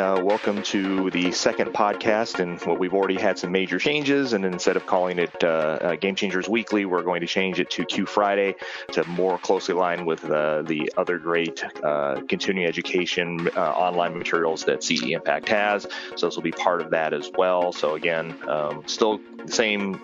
Uh, 0.00 0.20
welcome 0.22 0.62
to 0.62 1.10
the 1.10 1.30
second 1.32 1.72
podcast. 1.72 2.40
And 2.40 2.60
what 2.62 2.78
we've 2.78 2.94
already 2.94 3.16
had 3.16 3.38
some 3.38 3.52
major 3.52 3.78
changes, 3.78 4.32
and 4.32 4.44
instead 4.44 4.76
of 4.76 4.86
calling 4.86 5.18
it 5.18 5.44
uh, 5.44 5.46
uh, 5.46 5.96
Game 5.96 6.14
Changers 6.14 6.48
Weekly, 6.48 6.84
we're 6.86 7.02
going 7.02 7.20
to 7.20 7.26
change 7.26 7.60
it 7.60 7.70
to 7.70 7.84
Q 7.84 8.06
Friday 8.06 8.54
to 8.92 9.06
more 9.08 9.38
closely 9.38 9.74
align 9.74 10.06
with 10.06 10.24
uh, 10.24 10.62
the 10.62 10.92
other 10.96 11.18
great 11.18 11.62
uh, 11.82 12.20
continuing 12.28 12.66
education 12.66 13.48
uh, 13.56 13.60
online 13.72 14.16
materials 14.16 14.64
that 14.64 14.82
CE 14.82 15.10
Impact 15.10 15.48
has. 15.48 15.86
So 16.16 16.26
this 16.26 16.36
will 16.36 16.42
be 16.42 16.52
part 16.52 16.80
of 16.80 16.90
that 16.90 17.12
as 17.12 17.30
well. 17.36 17.72
So 17.72 17.94
again, 17.94 18.36
um, 18.48 18.82
still 18.86 19.20
the 19.44 19.52
same 19.52 19.94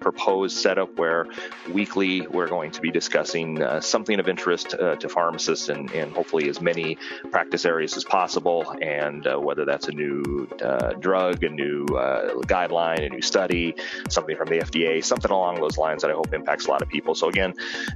proposed 0.00 0.56
setup 0.56 0.98
where 0.98 1.26
weekly 1.70 2.26
we're 2.26 2.48
going 2.48 2.70
to 2.70 2.80
be 2.80 2.90
discussing 2.90 3.62
something 3.80 4.18
of 4.18 4.28
interest 4.28 4.70
to 4.70 5.08
pharmacists 5.08 5.68
and, 5.68 5.90
and 5.92 6.12
hopefully 6.12 6.48
as 6.48 6.60
many 6.60 6.96
practice 7.30 7.64
areas 7.64 7.96
as 7.96 8.04
possible. 8.04 8.74
And 8.80 9.20
and 9.20 9.26
uh, 9.30 9.38
whether 9.38 9.64
that's 9.64 9.88
a 9.88 9.92
new 9.92 10.48
uh, 10.62 10.92
drug, 10.94 11.42
a 11.44 11.48
new 11.48 11.84
uh, 11.86 12.34
guideline, 12.42 13.06
a 13.06 13.08
new 13.08 13.22
study, 13.22 13.74
something 14.08 14.36
from 14.36 14.48
the 14.48 14.58
FDA, 14.58 15.04
something 15.04 15.30
along 15.30 15.60
those 15.60 15.78
lines 15.78 16.02
that 16.02 16.10
I 16.10 16.14
hope 16.14 16.32
impacts 16.32 16.66
a 16.66 16.70
lot 16.70 16.82
of 16.82 16.88
people. 16.88 17.14
So 17.14 17.28
again, 17.28 17.54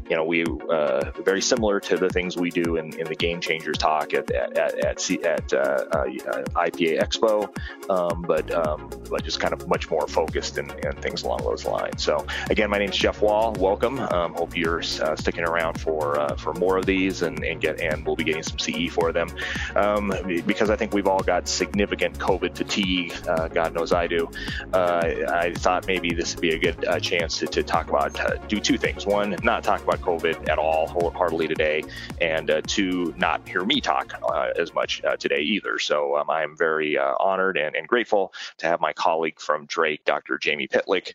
you 0.09 0.17
know, 0.17 0.25
we 0.25 0.45
uh, 0.45 1.11
very 1.25 1.43
similar 1.43 1.81
to 1.81 1.97
the 1.97 2.09
things 2.09 2.37
we 2.37 2.51
do 2.51 2.77
in, 2.77 2.99
in 2.99 3.07
the 3.07 3.15
Game 3.15 3.41
Changers 3.41 3.79
talk 3.79 4.15
at 4.15 4.31
at 4.31 4.79
at, 4.85 5.01
C, 5.01 5.23
at 5.23 5.53
uh, 5.53 5.85
IPA 5.95 7.01
Expo, 7.03 7.91
um, 7.91 8.23
but 8.23 8.53
um, 8.55 8.91
but 9.11 9.25
just 9.25 9.41
kind 9.41 9.53
of 9.53 9.67
much 9.69 9.91
more 9.91 10.07
focused 10.07 10.59
and, 10.59 10.73
things 11.01 11.23
along 11.23 11.39
those 11.39 11.65
lines. 11.65 12.03
So 12.03 12.25
again, 12.51 12.71
my 12.71 12.79
name 12.79 12.91
is 12.91 12.97
Geoff 12.97 13.21
Wall. 13.21 13.53
Welcome. 13.55 13.99
Um, 13.99 14.35
hope 14.35 14.57
you're 14.57 14.83
sticking 14.83 15.45
around 15.45 15.81
for 15.81 16.35
for 16.39 16.53
more 16.55 16.77
of 16.79 16.87
these 16.87 17.23
and, 17.23 17.43
and 17.45 17.61
get 17.61 17.81
and 17.81 18.05
we'll 18.07 18.17
be 18.17 18.25
getting 18.25 18.43
some 18.43 18.59
CE 18.59 18.91
for 18.91 19.13
them 19.13 19.29
um, 19.77 20.13
because 20.47 20.71
I 20.71 20.77
think 20.77 20.93
we've 20.93 21.07
all 21.07 21.23
got 21.27 21.49
significant 21.49 22.19
COVID 22.19 22.57
fatigue. 22.57 23.15
Uh, 23.29 23.49
God 23.49 23.75
knows 23.75 23.93
I 23.93 24.07
do. 24.07 24.31
Uh, 24.73 25.03
I 25.29 25.53
thought 25.55 25.87
maybe 25.87 26.13
this 26.13 26.35
would 26.35 26.43
be 26.43 26.55
a 26.55 26.59
good 26.59 26.85
uh, 26.85 26.99
chance 27.01 27.39
to, 27.39 27.47
to, 27.47 27.63
talk 27.63 27.89
about, 27.89 28.19
uh, 28.21 28.37
do 28.49 28.61
two 28.61 28.79
things. 28.79 29.07
One, 29.07 29.37
not 29.43 29.65
talk 29.65 29.83
about 29.83 30.01
COVID 30.01 30.49
at 30.49 30.59
all, 30.59 31.11
hardly 31.11 31.49
today, 31.49 31.83
and 32.21 32.63
two, 32.67 33.15
not 33.17 33.47
hear 33.49 33.65
me 33.65 33.81
talk 33.81 34.15
as 34.59 34.75
much 34.75 35.03
today 35.19 35.41
either. 35.41 35.79
So 35.79 36.17
um, 36.17 36.31
I'm 36.31 36.57
very 36.57 36.99
honored 36.99 37.57
and, 37.57 37.75
and, 37.75 37.89
grateful 37.89 38.33
to 38.59 38.67
have 38.67 38.81
my 38.81 38.93
colleague 38.93 39.39
from 39.39 39.67
Drake, 39.67 40.05
Dr. 40.05 40.39
Jamie 40.39 40.69
Pitlick, 40.69 41.13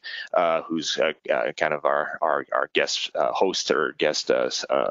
who's 0.66 0.98
kind 1.58 1.74
of 1.74 1.86
our, 1.86 2.18
our, 2.22 2.46
our 2.54 2.70
guest 2.74 3.12
host 3.16 3.72
or 3.72 3.96
guest 3.98 4.32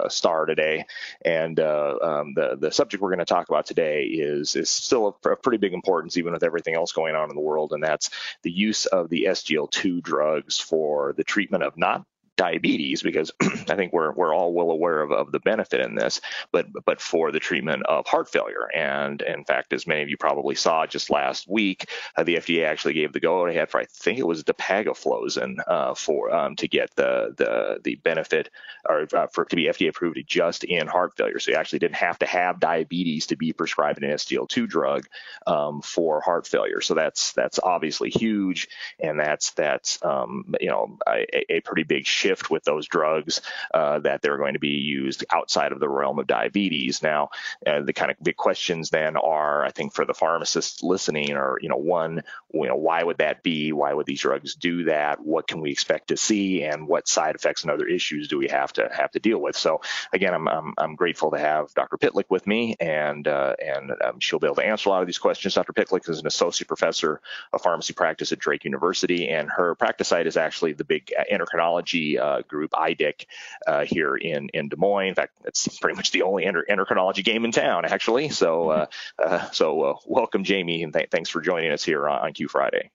star 0.09 0.47
today. 0.47 0.87
And 1.25 1.59
um, 1.61 2.35
the, 2.35 2.57
the 2.59 2.73
subject 2.73 3.03
we're 3.03 3.11
going 3.11 3.19
to 3.21 3.25
talk 3.25 3.49
about 3.49 3.67
today 3.67 4.05
is, 4.05 4.57
is 4.57 4.71
still 4.71 4.98
of 5.07 5.43
pretty 5.43 5.59
big 5.59 5.73
importance, 5.73 6.17
even 6.17 6.33
with 6.33 6.43
everything 6.43 6.75
else 6.75 6.93
going 6.93 7.15
on 7.15 7.31
in 7.31 7.37
the 7.37 7.43
world, 7.43 7.73
and 7.73 7.83
that's 7.83 8.11
the 8.43 8.51
use 8.51 8.87
of 8.87 9.09
the 9.09 9.27
SGLT2 9.29 10.03
drugs 10.03 10.59
for 10.59 11.15
the 11.17 11.25
treatment 11.25 11.63
of 11.63 11.77
not 11.77 12.05
diabetes 12.39 13.03
because 13.03 13.31
I 13.43 13.75
think 13.77 13.93
we're 13.93 14.13
we're 14.13 14.35
all 14.35 14.55
well 14.55 14.71
aware 14.71 15.03
of, 15.03 15.13
of 15.13 15.33
the 15.33 15.41
benefit 15.41 15.81
in 15.81 15.95
this, 15.95 16.23
but 16.53 16.67
but 16.87 17.03
for 17.03 17.31
the 17.31 17.41
treatment 17.41 17.83
of 17.85 18.07
heart 18.07 18.31
failure. 18.31 18.69
And 18.75 19.21
in 19.21 19.45
fact, 19.45 19.75
as 19.75 19.87
many 19.87 20.03
of 20.03 20.09
you 20.09 20.17
probably 20.17 20.55
saw 20.55 20.87
just 20.87 21.11
last 21.11 21.47
week, 21.49 21.91
uh, 22.17 22.23
the 22.23 22.37
FDA 22.37 22.65
actually 22.65 22.95
gave 22.95 23.13
the 23.13 23.21
go 23.21 23.47
ahead 23.47 23.69
for 23.69 23.81
I 23.81 23.87
think 23.87 24.19
it 24.19 24.27
was 24.27 24.45
dapagliflozin 24.45 25.59
uh, 25.67 25.95
for 25.95 26.35
um, 26.35 26.57
to 26.57 26.69
get 26.69 26.95
the 26.95 27.35
the 27.37 27.81
the 27.83 27.97
benefit 27.97 28.51
or 28.89 29.07
uh, 29.13 29.27
for 29.27 29.45
to 29.45 29.57
be 29.57 29.65
FDA 29.65 29.89
approved 29.89 30.19
just 30.27 30.65
in 30.65 30.87
heart 30.87 31.17
failure. 31.17 31.41
So 31.41 31.51
you 31.51 31.57
actually 31.57 31.81
didn't 31.81 31.97
have 31.97 32.19
to 32.21 32.27
have 32.27 32.61
diabetes 32.61 33.27
to 33.27 33.37
be 33.37 33.53
prescribed 33.53 34.03
an 34.03 34.11
SGLT2 34.11 34.69
drug 34.69 35.07
um, 35.47 35.83
for 35.83 36.21
heart 36.21 36.47
failure. 36.47 36.81
So 36.81 36.95
that's 36.95 37.33
that's 37.33 37.59
obviously 37.59 38.11
huge, 38.11 38.69
and 39.01 39.19
that's 39.19 39.51
that's 39.53 39.99
um, 40.05 40.55
you 40.61 40.69
know 40.69 40.99
a, 41.07 41.57
a 41.57 41.61
pretty 41.61 41.83
big 41.83 42.07
shift 42.07 42.28
shift 42.29 42.51
with 42.51 42.65
those 42.65 42.87
drugs 42.87 43.41
uh, 43.73 43.99
that 44.01 44.21
they're 44.23 44.37
going 44.37 44.55
to 44.55 44.59
be 44.59 44.69
used 44.69 45.25
outside 45.33 45.73
of 45.73 45.81
the 45.81 45.89
realm 45.89 46.19
of 46.19 46.27
diabetes. 46.27 47.03
Now, 47.03 47.31
uh, 47.67 47.81
the 47.81 47.93
kind 47.93 48.11
of 48.11 48.17
big 48.23 48.37
questions 48.37 48.91
then 48.91 49.17
are, 49.17 49.65
I 49.65 49.71
think, 49.71 49.95
for 49.95 50.05
the 50.05 50.15
pharmacists 50.15 50.83
listening, 50.83 51.33
are 51.33 51.59
you 51.61 51.69
know, 51.69 51.77
one, 51.77 52.23
you 52.53 52.69
know, 52.69 52.77
why 52.77 53.03
would 53.03 53.19
that 53.19 53.43
be? 53.43 53.73
Why 53.73 53.95
would 53.95 54.07
these 54.07 54.21
drugs 54.21 54.55
do 54.55 54.85
that? 54.85 55.21
What 55.21 55.49
can 55.49 55.61
we 55.61 55.71
expect 55.71 56.09
to 56.09 56.17
see, 56.17 56.65
and 56.65 56.87
what 56.87 57.09
side 57.09 57.35
effects 57.35 57.63
and 57.63 57.71
other 57.71 57.87
issues 57.87 58.29
do 58.29 58.39
we 58.39 58.49
have 58.49 58.73
to 58.75 58.89
have 58.93 59.11
to 59.13 59.21
deal 59.21 59.39
with? 59.39 59.57
So, 59.57 59.81
again, 60.13 60.35
I'm 60.35 60.49
I'm, 60.49 60.75
I'm 60.77 60.95
grateful 60.95 61.31
to 61.31 61.39
have 61.39 61.73
Dr. 61.75 61.97
Pitlick 61.97 62.29
with 62.29 62.47
me, 62.47 62.77
and 62.81 63.27
uh, 63.27 63.55
and 63.65 63.93
um, 64.05 64.21
she'll 64.21 64.39
be 64.39 64.47
able 64.47 64.57
to 64.57 64.67
answer 64.67 64.89
a 64.89 64.93
lot 64.93 65.01
of 65.01 65.07
these 65.07 65.19
questions. 65.19 65.55
Dr. 65.55 65.73
Pitlick 65.73 66.09
is 66.09 66.21
an 66.21 66.27
associate 66.27 66.69
professor 66.69 67.21
of 67.53 67.63
pharmacy 67.63 67.95
practice 67.95 68.33
at 68.33 68.39
Drake 68.39 68.65
University, 68.65 69.29
and 69.29 69.49
her 69.51 69.75
practice 69.75 70.09
site 70.09 70.27
is 70.27 70.37
actually 70.37 70.73
the 70.75 70.85
big 70.85 71.13
endocrinology 71.31 72.18
uh, 72.19 72.43
group, 72.43 72.73
IDIC, 72.73 73.27
uh, 73.67 73.85
here 73.85 74.17
in, 74.17 74.49
in 74.51 74.69
Des 74.69 74.77
Moines. 74.77 75.09
In 75.09 75.15
fact, 75.15 75.35
it's 75.45 75.79
pretty 75.79 75.97
much 75.97 76.11
the 76.11 76.23
only 76.23 76.45
enter- 76.45 76.67
endocrinology 76.69 77.25
game 77.25 77.45
in 77.45 77.53
town, 77.53 77.85
actually. 77.85 78.29
So, 78.29 78.71
uh, 78.71 78.87
uh, 79.19 79.51
so 79.51 79.83
uh, 79.83 79.95
welcome, 80.07 80.45
Jamie, 80.45 80.83
and 80.83 80.93
th- 80.93 81.09
thanks 81.11 81.31
for 81.31 81.41
joining 81.41 81.73
us 81.73 81.85
here 81.85 82.09
on, 82.09 82.21
on 82.21 82.33
Q 82.33 82.49
Friday. 82.49 82.91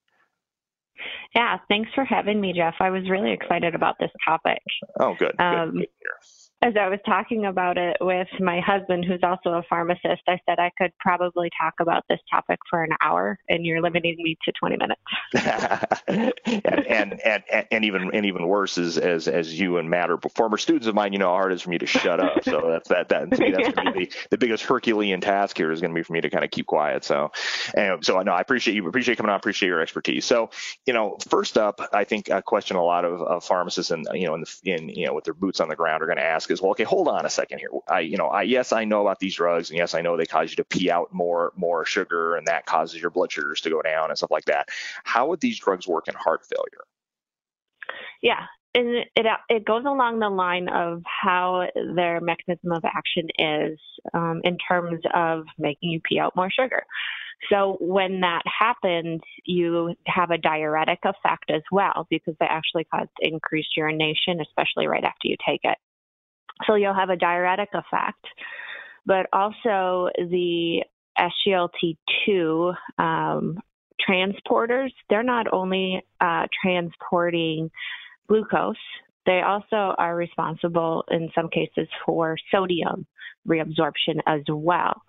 Yeah, 1.35 1.57
thanks 1.67 1.89
for 1.95 2.06
having 2.06 2.39
me, 2.39 2.53
Geoff. 2.53 2.75
I 2.79 2.89
was 2.91 3.09
really 3.09 3.31
excited 3.31 3.75
about 3.75 3.95
this 4.00 4.12
topic. 4.25 4.62
Oh, 5.00 5.16
good. 5.17 5.39
Um, 5.39 5.72
good 5.72 5.88
as 6.63 6.75
I 6.79 6.88
was 6.88 7.00
talking 7.06 7.46
about 7.46 7.78
it 7.78 7.97
with 8.00 8.29
my 8.40 8.62
husband, 8.62 9.03
who's 9.03 9.19
also 9.22 9.50
a 9.50 9.63
pharmacist, 9.69 10.24
I 10.28 10.40
said 10.47 10.59
I 10.59 10.72
could 10.78 10.91
probably 10.97 11.50
talk 11.59 11.74
about 11.81 12.06
this 12.07 12.19
topic 12.31 12.57
for 12.69 12.84
an 12.84 12.91
hour, 13.01 13.38
and 13.50 13.66
you're 13.66 13.81
limiting 13.81 14.16
me 14.18 14.38
to 14.46 14.51
20 14.53 14.78
minutes. 14.78 15.01
and, 16.07 17.22
and, 17.25 17.44
and 17.51 17.68
and 17.69 17.85
even 17.85 18.12
and 18.13 18.25
even 18.25 18.47
worse 18.47 18.78
is 18.78 18.97
as 18.97 19.28
as 19.28 19.59
you 19.59 19.78
and 19.78 19.90
Matt 19.90 20.09
are 20.09 20.18
former 20.35 20.57
students 20.57 20.88
of 20.88 20.96
mine, 20.96 21.12
you 21.12 21.19
know 21.19 21.28
how 21.28 21.34
hard 21.34 21.51
it 21.51 21.56
is 21.56 21.63
for 21.63 21.69
me 21.69 21.79
to 21.79 21.85
shut 21.85 22.22
up. 22.22 22.44
So 22.46 22.69
that's 22.69 22.88
that 22.90 23.09
that 23.09 23.31
to 23.31 23.41
me, 23.41 23.51
that's 23.51 23.68
yeah. 23.68 23.91
the, 23.91 24.12
the 24.31 24.38
biggest 24.38 24.63
Herculean 24.63 25.19
task 25.19 25.57
here 25.57 25.72
is 25.72 25.81
going 25.81 25.91
to 25.91 25.95
be 25.95 26.03
for 26.03 26.13
me 26.13 26.22
to 26.22 26.30
kind 26.30 26.45
of 26.45 26.51
keep 26.51 26.66
quiet. 26.66 27.03
So, 27.03 27.31
and 27.75 28.03
so 28.06 28.18
I 28.18 28.24
know 28.24 28.31
I 28.31 28.40
appreciate 28.40 28.75
you 28.75 28.88
appreciate 28.88 29.18
coming 29.18 29.31
on, 29.31 29.35
appreciate 29.35 29.68
your 29.68 29.81
expertise. 29.81 30.24
So, 30.25 30.50
you 30.85 30.94
know, 30.94 31.18
first 31.28 31.57
up, 31.57 31.81
I 31.91 32.06
think 32.06 32.30
a 32.30 32.41
question 32.41 32.78
a 32.78 32.84
lot 32.84 33.03
of, 33.03 33.22
of 33.22 33.44
pharmacists 33.44 33.91
and 33.91 34.07
you 34.13 34.28
know 34.28 34.35
in 34.35 34.41
the 34.41 34.59
in 34.63 34.88
you 34.88 35.07
know 35.07 35.13
with 35.13 35.25
their 35.25 35.34
boots 35.34 35.59
on 35.59 35.68
the 35.68 35.75
ground 35.75 36.01
are 36.01 36.07
going 36.07 36.18
to 36.18 36.24
ask 36.24 36.53
is, 36.53 36.62
well, 36.62 36.72
okay, 36.72 36.84
hold 36.84 37.08
on 37.08 37.25
a 37.25 37.30
second 37.30 37.59
here. 37.59 37.69
I, 37.90 38.00
you 38.00 38.18
know, 38.18 38.28
I, 38.28 38.44
yes, 38.44 38.72
I 38.72 38.86
know 38.86 39.02
about 39.02 39.19
these 39.19 39.36
drugs, 39.36 39.69
and 39.69 39.78
yes, 39.78 39.94
I 39.94 40.02
know 40.02 40.16
they 40.16 40.25
cause 40.25 40.52
you 40.52 40.56
to 40.58 40.64
pee 40.64 40.90
out 40.90 41.14
more, 41.14 41.52
more 41.56 41.86
sugar, 41.86 42.36
and 42.36 42.47
that 42.47 42.66
causes 42.66 43.02
your 43.02 43.12
blood 43.12 43.31
sugars 43.31 43.62
to 43.62 43.69
go 43.69 43.81
down 43.81 44.09
and 44.09 44.18
stuff 44.18 44.31
like 44.31 44.46
that. 44.46 44.69
How 45.03 45.28
would 45.28 45.42
these 45.42 45.59
drugs 45.59 45.88
work 45.88 46.08
in 46.08 46.16
heart 46.16 46.46
failure? 46.46 46.86
Yeah, 48.22 48.46
and 48.74 49.06
it 49.16 49.25
it 49.50 49.66
goes 49.66 49.84
along 49.86 50.19
the 50.19 50.30
line 50.30 50.69
of 50.69 51.03
how 51.06 51.68
their 51.96 52.22
mechanism 52.22 52.72
of 52.72 52.84
action 52.86 53.28
is 53.38 53.80
um, 54.13 54.42
in 54.44 54.58
terms 54.58 55.02
of 55.13 55.46
making 55.58 55.90
you 55.90 56.00
pee 56.08 56.19
out 56.19 56.36
more 56.36 56.50
sugar. 56.50 56.84
So 57.52 57.78
when 57.80 58.22
that 58.22 58.44
happens, 58.46 59.22
you 59.46 59.96
have 60.08 60.31
a 60.31 60.38
diuretic 60.38 61.00
effect 61.03 61.52
as 61.52 61.62
well 61.72 62.08
because 62.09 62.36
they 62.40 62.46
actually 62.46 62.86
cause 62.86 63.08
increased 63.19 63.75
urination, 63.75 64.39
especially 64.42 64.88
right 64.88 65.04
after 65.04 65.27
you 65.27 65.36
take 65.45 65.62
it. 65.63 65.77
So 66.67 66.75
you'll 66.75 66.94
have 66.94 67.09
a 67.09 67.17
diuretic 67.17 67.69
effect, 67.73 68.25
but 69.05 69.27
also 69.33 70.09
the 70.17 70.83
SGLT2 71.19 72.73
um, 72.97 73.59
transporters, 74.07 74.91
they're 75.09 75.23
not 75.23 75.51
only 75.51 76.01
uh, 76.21 76.47
transporting 76.61 77.69
glucose, 78.27 78.75
they 79.25 79.41
also 79.41 79.95
are 79.97 80.15
responsible 80.15 81.05
in 81.09 81.29
some 81.33 81.50
cases 81.50 81.88
for 82.05 82.35
sodium 82.51 83.05
reabsorption 83.47 84.19
as 84.25 84.41
well. 84.50 85.01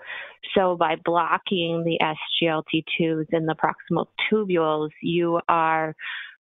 So 0.55 0.77
by 0.77 0.97
blocking 1.05 1.85
the 1.85 1.99
SGLT2s 2.03 3.27
in 3.33 3.47
the 3.47 3.55
proximal 3.55 4.07
tubules, 4.31 4.91
you 5.03 5.41
are 5.49 5.95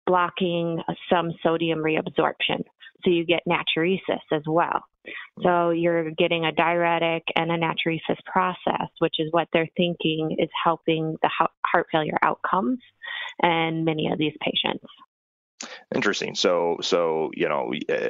blocking 0.06 0.80
some 1.10 1.32
sodium 1.42 1.80
reabsorption. 1.80 2.62
So 3.04 3.10
you 3.10 3.24
get 3.24 3.42
natriuresis 3.48 4.20
as 4.32 4.42
well. 4.46 4.84
So 5.42 5.70
you're 5.70 6.10
getting 6.12 6.44
a 6.44 6.52
diuretic 6.52 7.24
and 7.36 7.50
a 7.50 7.58
natriuresis 7.58 8.22
process, 8.24 8.88
which 8.98 9.16
is 9.18 9.32
what 9.32 9.48
they're 9.52 9.68
thinking 9.76 10.36
is 10.38 10.48
helping 10.62 11.16
the 11.22 11.30
heart 11.30 11.86
failure 11.90 12.18
outcomes 12.22 12.78
and 13.42 13.84
many 13.84 14.10
of 14.10 14.18
these 14.18 14.34
patients. 14.40 14.86
Interesting. 15.94 16.34
So, 16.34 16.78
so 16.82 17.30
you 17.34 17.48
know, 17.48 17.72
uh, 17.88 18.08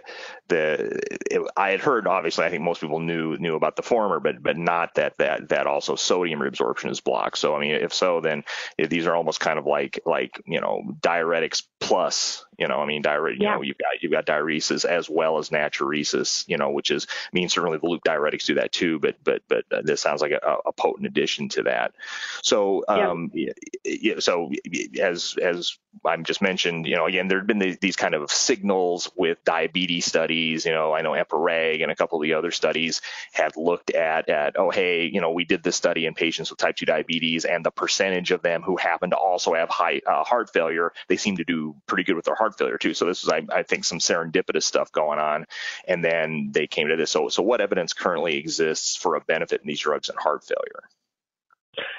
the 0.48 1.00
it, 1.30 1.42
I 1.56 1.70
had 1.70 1.80
heard 1.80 2.06
obviously 2.06 2.44
I 2.44 2.50
think 2.50 2.62
most 2.62 2.80
people 2.80 3.00
knew 3.00 3.36
knew 3.36 3.54
about 3.54 3.76
the 3.76 3.82
former, 3.82 4.20
but 4.20 4.42
but 4.42 4.56
not 4.56 4.94
that 4.94 5.16
that 5.18 5.48
that 5.50 5.66
also 5.66 5.94
sodium 5.94 6.40
reabsorption 6.40 6.90
is 6.90 7.00
blocked. 7.00 7.38
So 7.38 7.54
I 7.54 7.60
mean, 7.60 7.72
if 7.72 7.92
so, 7.92 8.20
then 8.20 8.44
these 8.78 9.06
are 9.06 9.14
almost 9.14 9.40
kind 9.40 9.58
of 9.58 9.66
like 9.66 10.00
like 10.06 10.40
you 10.46 10.60
know 10.60 10.82
diuretics 11.00 11.64
plus. 11.80 12.44
You 12.58 12.68
know, 12.68 12.80
I 12.80 12.86
mean, 12.86 13.02
diuretic. 13.02 13.40
You 13.40 13.48
yeah. 13.48 13.54
know, 13.56 13.62
you've 13.62 13.78
got 13.78 14.02
you've 14.02 14.12
got 14.12 14.26
diuresis 14.26 14.84
as 14.84 15.08
well 15.08 15.38
as 15.38 15.50
natriuresis. 15.50 16.48
You 16.48 16.56
know, 16.56 16.70
which 16.70 16.90
is 16.90 17.06
I 17.10 17.30
mean 17.32 17.48
certainly 17.48 17.78
the 17.78 17.86
loop 17.86 18.02
diuretics 18.04 18.44
do 18.44 18.54
that 18.54 18.72
too, 18.72 18.98
but 18.98 19.16
but 19.22 19.42
but 19.48 19.64
this 19.84 20.00
sounds 20.00 20.22
like 20.22 20.32
a, 20.32 20.56
a 20.66 20.72
potent 20.72 21.06
addition 21.06 21.48
to 21.50 21.64
that. 21.64 21.92
So 22.42 22.84
um, 22.88 23.30
yeah. 23.34 24.14
so 24.18 24.50
as 25.00 25.36
as 25.40 25.78
I'm 26.04 26.24
just 26.24 26.42
mentioned, 26.42 26.86
you 26.86 26.96
know, 26.96 27.06
again, 27.06 27.28
there 27.28 27.38
have 27.38 27.46
been 27.46 27.58
the, 27.58 27.76
these 27.80 27.96
kind 27.96 28.14
of 28.14 28.30
signals 28.30 29.10
with 29.16 29.42
diabetes 29.44 30.04
studies. 30.04 30.64
You 30.64 30.72
know, 30.72 30.92
I 30.92 31.02
know 31.02 31.12
EMPA-REG 31.12 31.80
and 31.80 31.90
a 31.90 31.96
couple 31.96 32.18
of 32.18 32.22
the 32.22 32.34
other 32.34 32.50
studies 32.50 33.00
have 33.32 33.56
looked 33.56 33.90
at, 33.90 34.28
at, 34.28 34.56
oh, 34.58 34.70
hey, 34.70 35.06
you 35.12 35.20
know, 35.20 35.32
we 35.32 35.44
did 35.44 35.62
this 35.62 35.76
study 35.76 36.06
in 36.06 36.14
patients 36.14 36.50
with 36.50 36.58
type 36.58 36.76
2 36.76 36.86
diabetes, 36.86 37.44
and 37.44 37.64
the 37.64 37.70
percentage 37.70 38.32
of 38.32 38.42
them 38.42 38.62
who 38.62 38.76
happen 38.76 39.10
to 39.10 39.16
also 39.16 39.54
have 39.54 39.68
high 39.68 40.00
uh, 40.06 40.24
heart 40.24 40.52
failure, 40.52 40.92
they 41.08 41.16
seem 41.16 41.36
to 41.36 41.44
do 41.44 41.76
pretty 41.86 42.04
good 42.04 42.16
with 42.16 42.24
their 42.24 42.34
heart 42.34 42.43
failure 42.52 42.78
too. 42.78 42.94
So 42.94 43.06
this 43.06 43.22
is, 43.22 43.28
I, 43.28 43.42
I 43.50 43.62
think, 43.62 43.84
some 43.84 43.98
serendipitous 43.98 44.64
stuff 44.64 44.92
going 44.92 45.18
on. 45.18 45.46
And 45.88 46.04
then 46.04 46.50
they 46.52 46.66
came 46.66 46.88
to 46.88 46.96
this. 46.96 47.10
So, 47.10 47.28
so 47.28 47.42
what 47.42 47.60
evidence 47.60 47.92
currently 47.92 48.36
exists 48.36 48.96
for 48.96 49.16
a 49.16 49.20
benefit 49.20 49.62
in 49.62 49.68
these 49.68 49.80
drugs 49.80 50.08
in 50.08 50.16
heart 50.16 50.44
failure? 50.44 50.88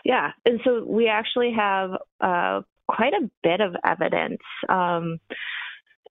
Yeah, 0.04 0.32
and 0.46 0.62
so 0.64 0.86
we 0.86 1.08
actually 1.08 1.52
have 1.54 1.92
uh, 2.22 2.62
quite 2.88 3.14
a 3.14 3.30
bit 3.44 3.62
of 3.62 3.76
evidence. 3.84 4.42
Um, 4.70 5.20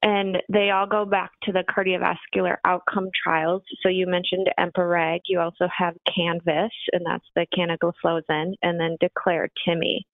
and 0.02 0.36
they 0.52 0.70
all 0.70 0.86
go 0.86 1.06
back 1.06 1.30
to 1.44 1.52
the 1.52 1.64
cardiovascular 1.64 2.56
outcome 2.66 3.08
trials. 3.22 3.62
So 3.82 3.88
you 3.88 4.06
mentioned 4.06 4.50
EMPA-REG. 4.58 5.22
You 5.28 5.40
also 5.40 5.66
have 5.74 5.94
CANVAS, 6.06 6.68
and 6.92 7.06
that's 7.06 7.24
the 7.34 7.46
canagliflozin, 7.56 8.52
and 8.62 8.78
then 8.78 8.98
Declare 9.00 9.48
TIMI. 9.66 10.04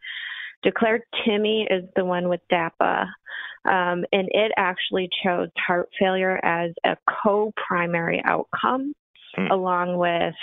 Declare 0.62 1.04
TIMI 1.24 1.66
is 1.70 1.84
the 1.96 2.04
one 2.04 2.28
with 2.28 2.40
DAPA, 2.52 3.06
um, 3.64 4.04
and 4.12 4.28
it 4.30 4.52
actually 4.56 5.08
chose 5.22 5.48
heart 5.56 5.88
failure 5.98 6.38
as 6.44 6.70
a 6.84 6.96
co-primary 7.22 8.22
outcome, 8.24 8.94
mm. 9.38 9.50
along 9.50 9.98
with 9.98 10.34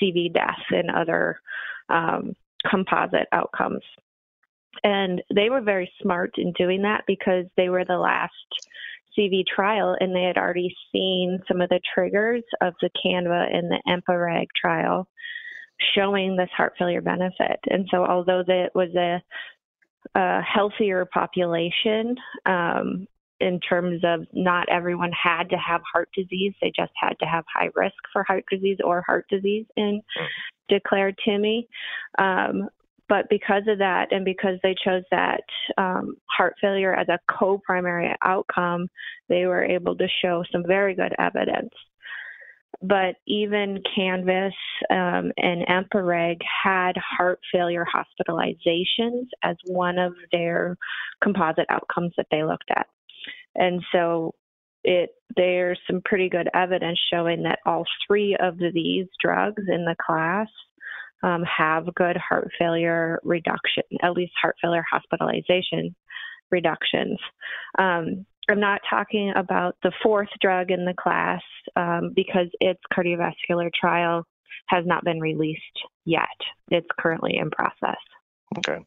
CV 0.00 0.32
death 0.32 0.62
and 0.70 0.90
other 0.90 1.40
um, 1.88 2.34
composite 2.68 3.28
outcomes. 3.32 3.82
And 4.84 5.22
they 5.34 5.48
were 5.48 5.62
very 5.62 5.90
smart 6.02 6.32
in 6.36 6.52
doing 6.52 6.82
that 6.82 7.04
because 7.06 7.46
they 7.56 7.70
were 7.70 7.84
the 7.84 7.96
last 7.96 8.32
CV 9.18 9.42
trial 9.46 9.96
and 9.98 10.14
they 10.14 10.22
had 10.22 10.36
already 10.36 10.74
seen 10.92 11.38
some 11.48 11.62
of 11.62 11.70
the 11.70 11.80
triggers 11.94 12.42
of 12.60 12.74
the 12.82 12.90
CANVA 13.02 13.56
and 13.56 13.70
the 13.70 13.80
EMPA-REG 13.88 14.48
trial 14.60 15.08
showing 15.94 16.36
this 16.36 16.50
heart 16.56 16.74
failure 16.78 17.00
benefit. 17.00 17.58
And 17.66 17.86
so, 17.90 18.04
although 18.04 18.42
it 18.46 18.72
was 18.74 18.94
a, 18.96 19.22
a 20.16 20.40
healthier 20.42 21.04
population 21.04 22.16
um, 22.46 23.06
in 23.38 23.60
terms 23.60 24.00
of 24.02 24.26
not 24.32 24.66
everyone 24.70 25.12
had 25.12 25.50
to 25.50 25.56
have 25.56 25.82
heart 25.92 26.08
disease, 26.16 26.54
they 26.60 26.72
just 26.74 26.92
had 27.00 27.18
to 27.20 27.26
have 27.26 27.44
high 27.54 27.68
risk 27.74 27.96
for 28.12 28.24
heart 28.24 28.44
disease 28.50 28.78
or 28.82 29.02
heart 29.02 29.26
disease 29.28 29.66
in 29.76 30.00
mm. 30.18 30.26
declared 30.68 31.18
TIMI. 31.26 31.68
Um, 32.18 32.70
but 33.08 33.28
because 33.28 33.62
of 33.68 33.78
that, 33.78 34.10
and 34.10 34.24
because 34.24 34.58
they 34.62 34.74
chose 34.84 35.02
that 35.10 35.42
um, 35.76 36.16
heart 36.24 36.54
failure 36.60 36.94
as 36.94 37.08
a 37.08 37.18
co 37.30 37.58
primary 37.58 38.12
outcome, 38.24 38.88
they 39.28 39.46
were 39.46 39.64
able 39.64 39.96
to 39.96 40.08
show 40.22 40.42
some 40.50 40.64
very 40.66 40.94
good 40.94 41.14
evidence. 41.18 41.70
But 42.82 43.16
even 43.26 43.82
Canvas 43.94 44.54
um, 44.90 45.32
and 45.38 45.66
EMPA-REG 45.66 46.38
had 46.64 46.92
heart 46.96 47.40
failure 47.52 47.86
hospitalizations 47.86 49.26
as 49.42 49.56
one 49.66 49.98
of 49.98 50.12
their 50.30 50.76
composite 51.22 51.66
outcomes 51.70 52.12
that 52.16 52.26
they 52.30 52.44
looked 52.44 52.70
at. 52.70 52.86
And 53.54 53.82
so 53.92 54.34
it 54.84 55.10
there's 55.36 55.80
some 55.90 56.00
pretty 56.04 56.28
good 56.28 56.48
evidence 56.54 56.98
showing 57.12 57.42
that 57.42 57.58
all 57.66 57.84
three 58.06 58.36
of 58.40 58.56
these 58.58 59.06
drugs 59.20 59.62
in 59.68 59.84
the 59.84 59.96
class 60.04 60.48
um, 61.22 61.42
have 61.44 61.94
good 61.94 62.16
heart 62.16 62.50
failure 62.58 63.18
reduction, 63.24 63.82
at 64.02 64.12
least 64.12 64.32
heart 64.40 64.56
failure 64.62 64.84
hospitalization 64.90 65.94
reductions. 66.50 67.18
Um, 67.78 68.26
I'm 68.48 68.60
not 68.60 68.80
talking 68.88 69.32
about 69.34 69.76
the 69.82 69.92
fourth 70.02 70.28
drug 70.40 70.70
in 70.70 70.84
the 70.84 70.94
class 70.94 71.42
um, 71.74 72.12
because 72.14 72.48
its 72.60 72.80
cardiovascular 72.92 73.70
trial 73.72 74.24
has 74.66 74.84
not 74.86 75.04
been 75.04 75.20
released 75.20 75.62
yet. 76.04 76.28
It's 76.70 76.88
currently 76.98 77.36
in 77.36 77.50
process. 77.50 77.96
Okay. 78.58 78.78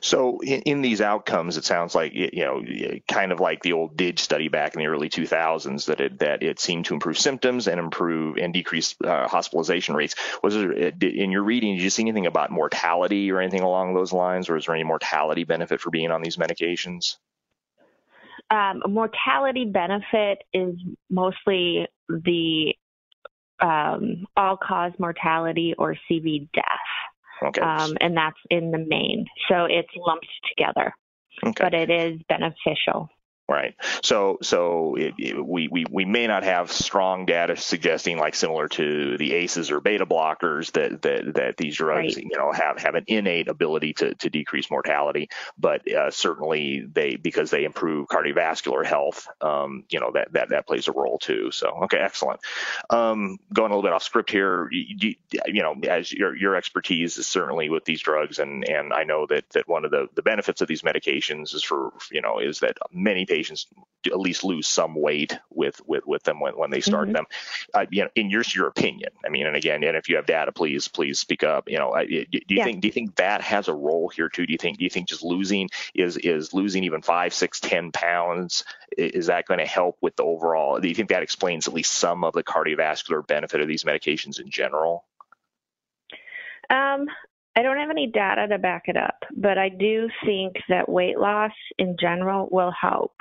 So 0.00 0.40
in, 0.40 0.62
in, 0.62 0.82
these 0.82 1.00
outcomes, 1.00 1.58
it 1.58 1.64
sounds 1.64 1.94
like, 1.94 2.12
you 2.14 2.44
know, 2.44 2.62
kind 3.06 3.30
of 3.30 3.40
like 3.40 3.62
the 3.62 3.74
old 3.74 3.96
DIG 3.96 4.18
study 4.18 4.48
back 4.48 4.74
in 4.74 4.80
the 4.80 4.86
early 4.86 5.10
2000s 5.10 5.84
that 5.86 6.00
it, 6.00 6.18
that 6.20 6.42
it 6.42 6.58
seemed 6.58 6.86
to 6.86 6.94
improve 6.94 7.18
symptoms 7.18 7.68
and 7.68 7.78
improve 7.78 8.38
and 8.38 8.54
decrease 8.54 8.96
uh, 9.04 9.28
hospitalization 9.28 9.94
rates. 9.94 10.14
Was 10.42 10.54
there, 10.54 10.72
in 10.72 11.30
your 11.30 11.44
reading, 11.44 11.76
did 11.76 11.82
you 11.82 11.90
see 11.90 12.02
anything 12.02 12.26
about 12.26 12.50
mortality 12.50 13.30
or 13.30 13.40
anything 13.40 13.60
along 13.60 13.94
those 13.94 14.14
lines? 14.14 14.48
Or 14.48 14.56
is 14.56 14.66
there 14.66 14.74
any 14.74 14.84
mortality 14.84 15.44
benefit 15.44 15.80
for 15.80 15.90
being 15.90 16.10
on 16.10 16.22
these 16.22 16.38
medications? 16.38 17.16
Um, 18.52 18.82
mortality 18.86 19.64
benefit 19.64 20.44
is 20.52 20.74
mostly 21.08 21.86
the 22.08 22.74
um, 23.60 24.26
all 24.36 24.58
cause 24.58 24.92
mortality 24.98 25.74
or 25.78 25.96
CV 26.10 26.50
death. 26.52 26.64
Okay. 27.42 27.60
Um, 27.62 27.96
and 28.00 28.16
that's 28.16 28.36
in 28.50 28.70
the 28.70 28.84
main. 28.86 29.24
So 29.48 29.64
it's 29.64 29.88
lumped 29.96 30.26
together. 30.48 30.94
Okay. 31.44 31.54
But 31.58 31.74
it 31.74 31.90
is 31.90 32.20
beneficial. 32.28 33.08
Right. 33.52 33.74
So, 34.02 34.38
so 34.40 34.94
it, 34.94 35.12
it, 35.18 35.46
we, 35.46 35.68
we 35.68 35.84
we 35.90 36.06
may 36.06 36.26
not 36.26 36.42
have 36.42 36.72
strong 36.72 37.26
data 37.26 37.54
suggesting, 37.54 38.16
like 38.16 38.34
similar 38.34 38.66
to 38.68 39.18
the 39.18 39.34
ACEs 39.34 39.70
or 39.70 39.82
beta 39.82 40.06
blockers, 40.06 40.72
that 40.72 41.02
that, 41.02 41.34
that 41.34 41.56
these 41.58 41.76
drugs, 41.76 42.16
right. 42.16 42.24
you 42.24 42.38
know, 42.38 42.50
have 42.50 42.78
have 42.78 42.94
an 42.94 43.04
innate 43.08 43.48
ability 43.48 43.92
to, 43.94 44.14
to 44.14 44.30
decrease 44.30 44.70
mortality. 44.70 45.28
But 45.58 45.90
uh, 45.92 46.10
certainly, 46.10 46.86
they 46.90 47.16
because 47.16 47.50
they 47.50 47.64
improve 47.64 48.08
cardiovascular 48.08 48.86
health, 48.86 49.28
um, 49.42 49.84
you 49.90 50.00
know, 50.00 50.12
that 50.12 50.32
that 50.32 50.48
that 50.48 50.66
plays 50.66 50.88
a 50.88 50.92
role 50.92 51.18
too. 51.18 51.50
So, 51.50 51.80
okay, 51.84 51.98
excellent. 51.98 52.40
Um, 52.88 53.36
going 53.52 53.70
a 53.70 53.74
little 53.74 53.86
bit 53.86 53.92
off 53.92 54.02
script 54.02 54.30
here, 54.30 54.70
you, 54.72 55.14
you 55.44 55.62
know, 55.62 55.74
as 55.86 56.10
your 56.10 56.34
your 56.34 56.56
expertise 56.56 57.18
is 57.18 57.26
certainly 57.26 57.68
with 57.68 57.84
these 57.84 58.00
drugs, 58.00 58.38
and 58.38 58.66
and 58.66 58.94
I 58.94 59.04
know 59.04 59.26
that 59.26 59.50
that 59.50 59.68
one 59.68 59.84
of 59.84 59.90
the 59.90 60.08
the 60.14 60.22
benefits 60.22 60.62
of 60.62 60.68
these 60.68 60.80
medications 60.80 61.54
is 61.54 61.62
for 61.62 61.92
you 62.10 62.22
know 62.22 62.38
is 62.38 62.60
that 62.60 62.78
many 62.90 63.26
patients 63.26 63.41
at 63.50 64.18
least 64.18 64.44
lose 64.44 64.66
some 64.66 64.94
weight 64.94 65.38
with 65.50 65.80
with 65.86 66.06
with 66.06 66.22
them 66.22 66.40
when, 66.40 66.56
when 66.56 66.70
they 66.70 66.80
start 66.80 67.06
mm-hmm. 67.06 67.14
them. 67.14 67.24
Uh, 67.74 67.86
you 67.90 68.02
know, 68.02 68.10
in 68.14 68.30
your 68.30 68.42
your 68.54 68.66
opinion, 68.68 69.10
I 69.24 69.28
mean, 69.28 69.46
and 69.46 69.56
again, 69.56 69.82
and 69.82 69.96
if 69.96 70.08
you 70.08 70.16
have 70.16 70.26
data, 70.26 70.52
please 70.52 70.88
please 70.88 71.18
speak 71.18 71.42
up. 71.42 71.68
You 71.68 71.78
know, 71.78 71.94
do 71.94 72.06
you 72.08 72.26
yeah. 72.48 72.64
think 72.64 72.80
do 72.80 72.88
you 72.88 72.92
think 72.92 73.16
that 73.16 73.40
has 73.42 73.68
a 73.68 73.74
role 73.74 74.08
here 74.08 74.28
too? 74.28 74.46
Do 74.46 74.52
you 74.52 74.58
think 74.58 74.78
do 74.78 74.84
you 74.84 74.90
think 74.90 75.08
just 75.08 75.22
losing 75.22 75.70
is 75.94 76.16
is 76.18 76.52
losing 76.52 76.84
even 76.84 77.02
five, 77.02 77.32
six, 77.32 77.60
ten 77.60 77.92
pounds 77.92 78.64
is 78.98 79.26
that 79.26 79.46
going 79.46 79.58
to 79.58 79.66
help 79.66 79.96
with 80.00 80.16
the 80.16 80.22
overall? 80.22 80.80
Do 80.80 80.88
you 80.88 80.94
think 80.94 81.08
that 81.10 81.22
explains 81.22 81.66
at 81.66 81.74
least 81.74 81.92
some 81.92 82.24
of 82.24 82.34
the 82.34 82.42
cardiovascular 82.42 83.26
benefit 83.26 83.60
of 83.60 83.68
these 83.68 83.84
medications 83.84 84.40
in 84.40 84.50
general? 84.50 85.04
Um, 86.70 87.06
I 87.54 87.62
don't 87.62 87.76
have 87.76 87.90
any 87.90 88.06
data 88.06 88.48
to 88.48 88.58
back 88.58 88.84
it 88.86 88.96
up, 88.96 89.24
but 89.36 89.58
I 89.58 89.68
do 89.68 90.08
think 90.24 90.56
that 90.68 90.88
weight 90.88 91.18
loss 91.18 91.52
in 91.78 91.96
general 92.00 92.48
will 92.50 92.72
help. 92.72 93.12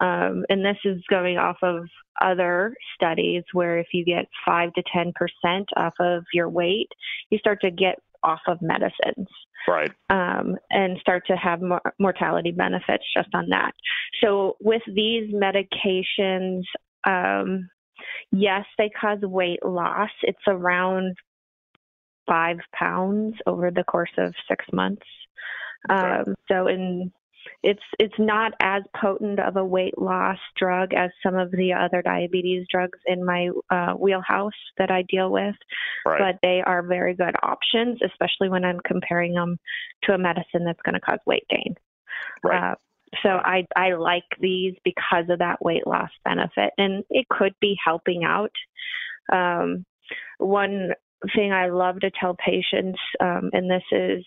Um, 0.00 0.44
and 0.48 0.64
this 0.64 0.76
is 0.84 1.02
going 1.08 1.38
off 1.38 1.58
of 1.62 1.86
other 2.20 2.74
studies 2.94 3.42
where 3.52 3.78
if 3.78 3.88
you 3.92 4.04
get 4.04 4.26
5 4.46 4.72
to 4.74 4.82
10% 4.94 5.64
off 5.76 5.94
of 6.00 6.24
your 6.32 6.48
weight, 6.48 6.88
you 7.30 7.38
start 7.38 7.60
to 7.62 7.70
get 7.70 7.98
off 8.22 8.40
of 8.48 8.60
medicines. 8.62 9.28
Right. 9.66 9.92
Um, 10.10 10.56
and 10.70 10.98
start 11.00 11.26
to 11.28 11.36
have 11.36 11.62
more 11.62 11.80
mortality 11.98 12.52
benefits 12.52 13.04
just 13.16 13.28
on 13.34 13.48
that. 13.50 13.72
So 14.22 14.56
with 14.60 14.82
these 14.86 15.32
medications, 15.32 16.62
um, 17.04 17.68
yes, 18.30 18.64
they 18.76 18.90
cause 18.90 19.20
weight 19.22 19.64
loss. 19.64 20.10
It's 20.22 20.38
around 20.46 21.16
five 22.26 22.58
pounds 22.74 23.36
over 23.46 23.70
the 23.70 23.84
course 23.84 24.12
of 24.18 24.34
six 24.48 24.64
months. 24.72 25.06
Um, 25.88 26.34
so 26.50 26.66
in 26.66 27.12
it's 27.62 27.82
it's 27.98 28.18
not 28.18 28.52
as 28.60 28.82
potent 29.00 29.40
of 29.40 29.56
a 29.56 29.64
weight 29.64 29.98
loss 29.98 30.38
drug 30.56 30.94
as 30.94 31.10
some 31.22 31.36
of 31.36 31.50
the 31.50 31.72
other 31.72 32.02
diabetes 32.02 32.66
drugs 32.70 32.98
in 33.06 33.24
my 33.24 33.50
uh, 33.70 33.94
wheelhouse 33.94 34.52
that 34.78 34.90
I 34.90 35.02
deal 35.02 35.30
with, 35.30 35.56
right. 36.06 36.18
but 36.20 36.38
they 36.42 36.62
are 36.64 36.82
very 36.82 37.14
good 37.14 37.34
options, 37.42 38.00
especially 38.04 38.48
when 38.48 38.64
I'm 38.64 38.80
comparing 38.84 39.34
them 39.34 39.58
to 40.04 40.14
a 40.14 40.18
medicine 40.18 40.64
that's 40.64 40.82
going 40.82 40.94
to 40.94 41.00
cause 41.00 41.20
weight 41.26 41.46
gain. 41.48 41.74
Right. 42.42 42.72
Uh, 42.72 42.74
So 43.22 43.28
I 43.28 43.66
I 43.76 43.94
like 43.94 44.24
these 44.40 44.74
because 44.84 45.26
of 45.28 45.38
that 45.38 45.62
weight 45.62 45.86
loss 45.86 46.10
benefit, 46.24 46.72
and 46.78 47.04
it 47.10 47.26
could 47.28 47.54
be 47.60 47.76
helping 47.82 48.24
out. 48.24 48.52
Um, 49.32 49.84
one 50.38 50.90
thing 51.34 51.52
I 51.52 51.68
love 51.68 52.00
to 52.00 52.10
tell 52.20 52.34
patients, 52.34 52.98
um, 53.20 53.50
and 53.52 53.70
this 53.70 53.82
is 53.92 54.24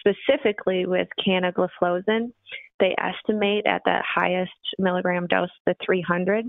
specifically 0.00 0.86
with 0.86 1.08
canagliflozin, 1.26 2.32
they 2.80 2.94
estimate 2.98 3.66
at 3.66 3.82
that 3.86 4.04
highest 4.06 4.52
milligram 4.78 5.26
dose, 5.26 5.50
the 5.66 5.74
300, 5.84 6.46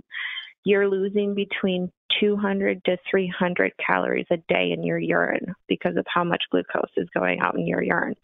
you're 0.65 0.89
losing 0.89 1.33
between 1.35 1.91
200 2.19 2.83
to 2.85 2.97
300 3.09 3.71
calories 3.85 4.25
a 4.29 4.37
day 4.49 4.71
in 4.71 4.83
your 4.83 4.99
urine 4.99 5.55
because 5.67 5.95
of 5.95 6.05
how 6.13 6.23
much 6.23 6.43
glucose 6.51 6.91
is 6.97 7.07
going 7.13 7.39
out 7.39 7.55
in 7.55 7.65
your 7.65 7.81
urine. 7.81 8.15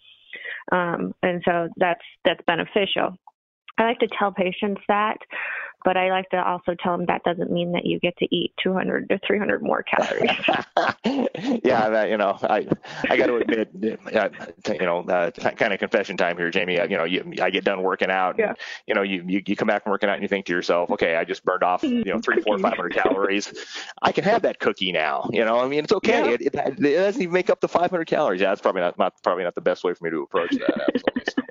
Um, 0.71 1.13
and 1.23 1.41
so 1.45 1.69
that's 1.77 2.03
that's 2.25 2.41
beneficial. 2.45 3.17
I 3.77 3.84
like 3.84 4.00
to 4.00 4.08
tell 4.08 4.32
patients 4.32 4.82
that, 4.88 5.17
but 5.86 5.98
I 5.98 6.10
like 6.10 6.29
to 6.32 6.44
also 6.44 6.75
tell 6.82 6.98
them 6.98 7.05
that 7.05 7.24
doesn't 7.24 7.51
mean 7.51 7.72
that 7.74 7.86
you 7.86 8.00
get 8.00 8.17
to 8.17 8.36
eat 8.36 8.53
200 8.63 9.08
to 9.10 9.20
300 9.25 9.62
more 9.62 9.84
calories. 9.84 10.32
yeah, 11.63 11.89
that, 11.89 12.10
you 12.10 12.17
know, 12.17 12.38
I 12.41 12.67
I 13.08 13.17
got 13.17 13.27
to 13.27 13.36
admit, 13.36 13.70
you 13.74 14.86
know, 14.86 15.01
uh, 15.01 15.29
kind 15.32 15.74
of 15.74 15.79
confession 15.79 16.17
time 16.17 16.38
here, 16.38 16.50
Jamie. 16.50 16.79
Uh, 16.79 16.88
you 16.88 16.98
know, 16.98 17.03
you, 17.03 17.34
I 17.39 17.51
get 17.51 17.63
done 17.63 17.84
working 17.84 18.10
out, 18.10 18.36
yeah. 18.39 18.50
and, 18.50 18.58
you 18.88 18.96
know, 18.96 19.03
you, 19.03 19.24
you 19.27 19.44
you 19.46 19.55
come 19.55 19.67
back 19.67 19.84
from 19.84 19.91
working 19.91 20.10
out 20.10 20.13
and 20.13 20.24
you 20.24 20.27
think 20.27 20.48
to 20.48 20.53
yourself, 20.53 20.89
okay, 20.89 21.17
I 21.17 21.24
just 21.24 21.46
burned 21.46 21.63
off, 21.63 21.84
you 21.84 22.03
know, 22.03 22.20
three, 22.20 22.41
four, 22.41 22.58
five 22.58 22.75
hundred 22.75 22.94
calories. 22.94 23.53
I 24.01 24.12
can 24.12 24.24
have 24.24 24.41
that 24.41 24.60
cookie 24.60 24.91
now. 24.91 25.29
You 25.32 25.46
know, 25.46 25.60
I 25.60 25.67
mean, 25.67 25.84
it's 25.84 25.94
okay. 25.94 26.25
Yeah. 26.25 26.32
It, 26.32 26.41
it, 26.41 26.55
it 26.55 26.79
doesn't 26.79 27.22
even 27.22 27.34
make 27.34 27.51
up 27.51 27.62
the 27.62 27.67
500 27.67 28.05
calories. 28.05 28.41
Yeah, 28.41 28.50
that's 28.50 28.62
probably 28.62 28.82
not, 28.82 28.98
not 28.98 29.13
probably 29.22 29.44
not 29.44 29.53
the 29.53 29.62
best 29.62 29.84
way 29.84 29.94
for 29.94 30.03
me 30.03 30.10
to 30.10 30.24
approach 30.24 30.51
that. 30.51 30.91
Absolutely. 30.96 31.24
So, 31.27 31.41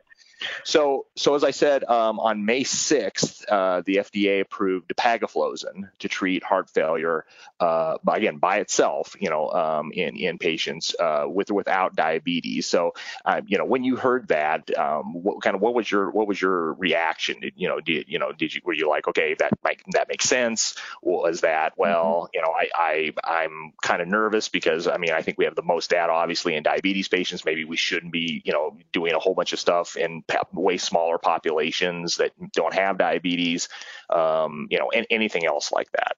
so 0.64 1.06
so 1.16 1.34
as 1.34 1.44
I 1.44 1.50
said, 1.50 1.84
um, 1.84 2.18
on 2.20 2.44
May 2.44 2.64
6th, 2.64 3.44
uh, 3.48 3.82
the 3.84 3.96
FDA 3.96 4.40
approved 4.40 4.88
dapagliflozin 4.88 5.90
to 6.00 6.08
treat 6.08 6.42
heart 6.42 6.70
failure, 6.70 7.24
uh, 7.60 7.98
again 8.08 8.38
by 8.38 8.58
itself, 8.58 9.16
you 9.18 9.30
know, 9.30 9.50
um, 9.50 9.92
in 9.92 10.16
in 10.16 10.38
patients 10.38 10.94
uh, 10.98 11.24
with 11.26 11.50
or 11.50 11.54
without 11.54 11.94
diabetes. 11.94 12.66
So, 12.66 12.94
uh, 13.24 13.40
you 13.46 13.58
know, 13.58 13.64
when 13.64 13.84
you 13.84 13.96
heard 13.96 14.28
that, 14.28 14.76
um, 14.76 15.22
what 15.22 15.42
kind 15.42 15.54
of 15.54 15.62
what 15.62 15.74
was 15.74 15.90
your 15.90 16.10
what 16.10 16.26
was 16.26 16.40
your 16.40 16.74
reaction? 16.74 17.40
Did, 17.40 17.54
you 17.56 17.68
know, 17.68 17.80
did 17.80 18.08
you 18.08 18.18
know 18.18 18.32
did 18.32 18.54
you 18.54 18.60
were 18.64 18.72
you 18.74 18.88
like 18.88 19.08
okay 19.08 19.34
that 19.38 19.52
might 19.62 19.80
that 19.92 20.08
makes 20.08 20.28
sense? 20.28 20.74
Was 21.02 21.42
that 21.42 21.74
well, 21.76 22.04
mm-hmm. 22.04 22.30
you 22.34 22.42
know, 22.42 22.52
I 22.52 23.12
I 23.24 23.42
I'm 23.42 23.72
kind 23.82 24.02
of 24.02 24.08
nervous 24.08 24.48
because 24.48 24.86
I 24.86 24.98
mean 24.98 25.12
I 25.12 25.22
think 25.22 25.38
we 25.38 25.44
have 25.44 25.54
the 25.54 25.62
most 25.62 25.90
data 25.90 26.12
obviously 26.12 26.54
in 26.54 26.62
diabetes 26.62 27.08
patients. 27.08 27.44
Maybe 27.44 27.64
we 27.64 27.76
shouldn't 27.76 28.12
be 28.12 28.42
you 28.44 28.52
know 28.52 28.76
doing 28.92 29.14
a 29.14 29.18
whole 29.18 29.34
bunch 29.34 29.52
of 29.52 29.60
stuff 29.60 29.96
in 29.96 30.22
way 30.52 30.76
smaller 30.76 31.18
populations 31.18 32.16
that 32.16 32.32
don't 32.52 32.74
have 32.74 32.98
diabetes, 32.98 33.68
um, 34.10 34.66
you 34.70 34.78
know, 34.78 34.90
and 34.94 35.06
anything 35.10 35.46
else 35.46 35.72
like 35.72 35.90
that? 35.92 36.16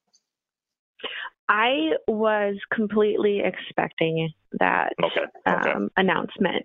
I 1.48 1.90
was 2.08 2.56
completely 2.72 3.40
expecting 3.40 4.30
that 4.58 4.94
okay. 5.02 5.20
Okay. 5.46 5.70
Um, 5.70 5.90
announcement. 5.96 6.64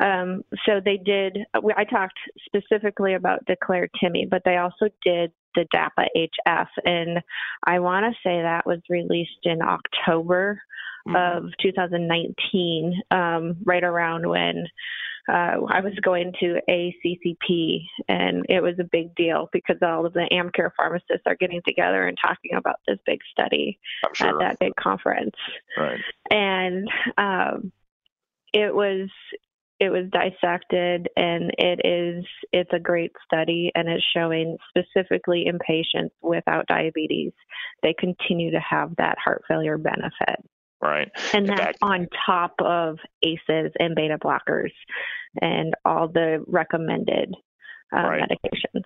Um, 0.00 0.42
so 0.66 0.80
they 0.84 0.98
did. 0.98 1.38
I 1.54 1.84
talked 1.84 2.18
specifically 2.44 3.14
about 3.14 3.44
Declare 3.46 3.88
TIMI, 4.02 4.26
but 4.30 4.42
they 4.44 4.58
also 4.58 4.88
did 5.02 5.32
the 5.54 5.66
DAPA 5.74 6.06
HF, 6.14 6.68
and 6.84 7.22
I 7.64 7.78
want 7.78 8.04
to 8.04 8.18
say 8.22 8.42
that 8.42 8.66
was 8.66 8.80
released 8.90 9.44
in 9.44 9.62
October 9.62 10.60
mm-hmm. 11.08 11.46
of 11.46 11.52
2019, 11.62 13.00
um, 13.10 13.56
right 13.64 13.84
around 13.84 14.28
when 14.28 14.66
uh, 15.28 15.60
I 15.68 15.80
was 15.80 15.94
going 16.02 16.32
to 16.40 16.60
ACCP, 16.70 17.80
and 18.08 18.46
it 18.48 18.62
was 18.62 18.74
a 18.78 18.84
big 18.84 19.14
deal 19.14 19.48
because 19.52 19.76
all 19.82 20.06
of 20.06 20.14
the 20.14 20.28
AmCare 20.32 20.70
pharmacists 20.76 21.26
are 21.26 21.36
getting 21.36 21.60
together 21.66 22.06
and 22.06 22.16
talking 22.20 22.54
about 22.56 22.76
this 22.86 22.98
big 23.04 23.20
study 23.30 23.78
sure. 24.14 24.28
at 24.28 24.38
that 24.40 24.58
big 24.58 24.74
conference. 24.76 25.36
Right. 25.76 26.00
And 26.30 26.88
um, 27.18 27.72
it 28.52 28.74
was 28.74 29.08
it 29.80 29.90
was 29.90 30.10
dissected, 30.10 31.08
and 31.16 31.52
it 31.56 31.80
is 31.84 32.24
it's 32.52 32.72
a 32.72 32.80
great 32.80 33.12
study, 33.24 33.70
and 33.74 33.88
it's 33.88 34.04
showing 34.14 34.56
specifically 34.70 35.46
in 35.46 35.58
patients 35.58 36.14
without 36.22 36.66
diabetes, 36.66 37.32
they 37.82 37.94
continue 37.98 38.50
to 38.50 38.60
have 38.60 38.96
that 38.96 39.18
heart 39.22 39.42
failure 39.46 39.78
benefit. 39.78 40.42
Right. 40.80 41.10
And 41.32 41.48
that's 41.48 41.60
fact, 41.60 41.78
on 41.82 42.06
top 42.24 42.54
of 42.60 42.98
ACEs 43.22 43.72
and 43.78 43.94
beta 43.96 44.18
blockers 44.18 44.72
and 45.40 45.74
all 45.84 46.08
the 46.08 46.44
recommended 46.46 47.34
uh, 47.94 48.00
right. 48.00 48.22
medications. 48.22 48.84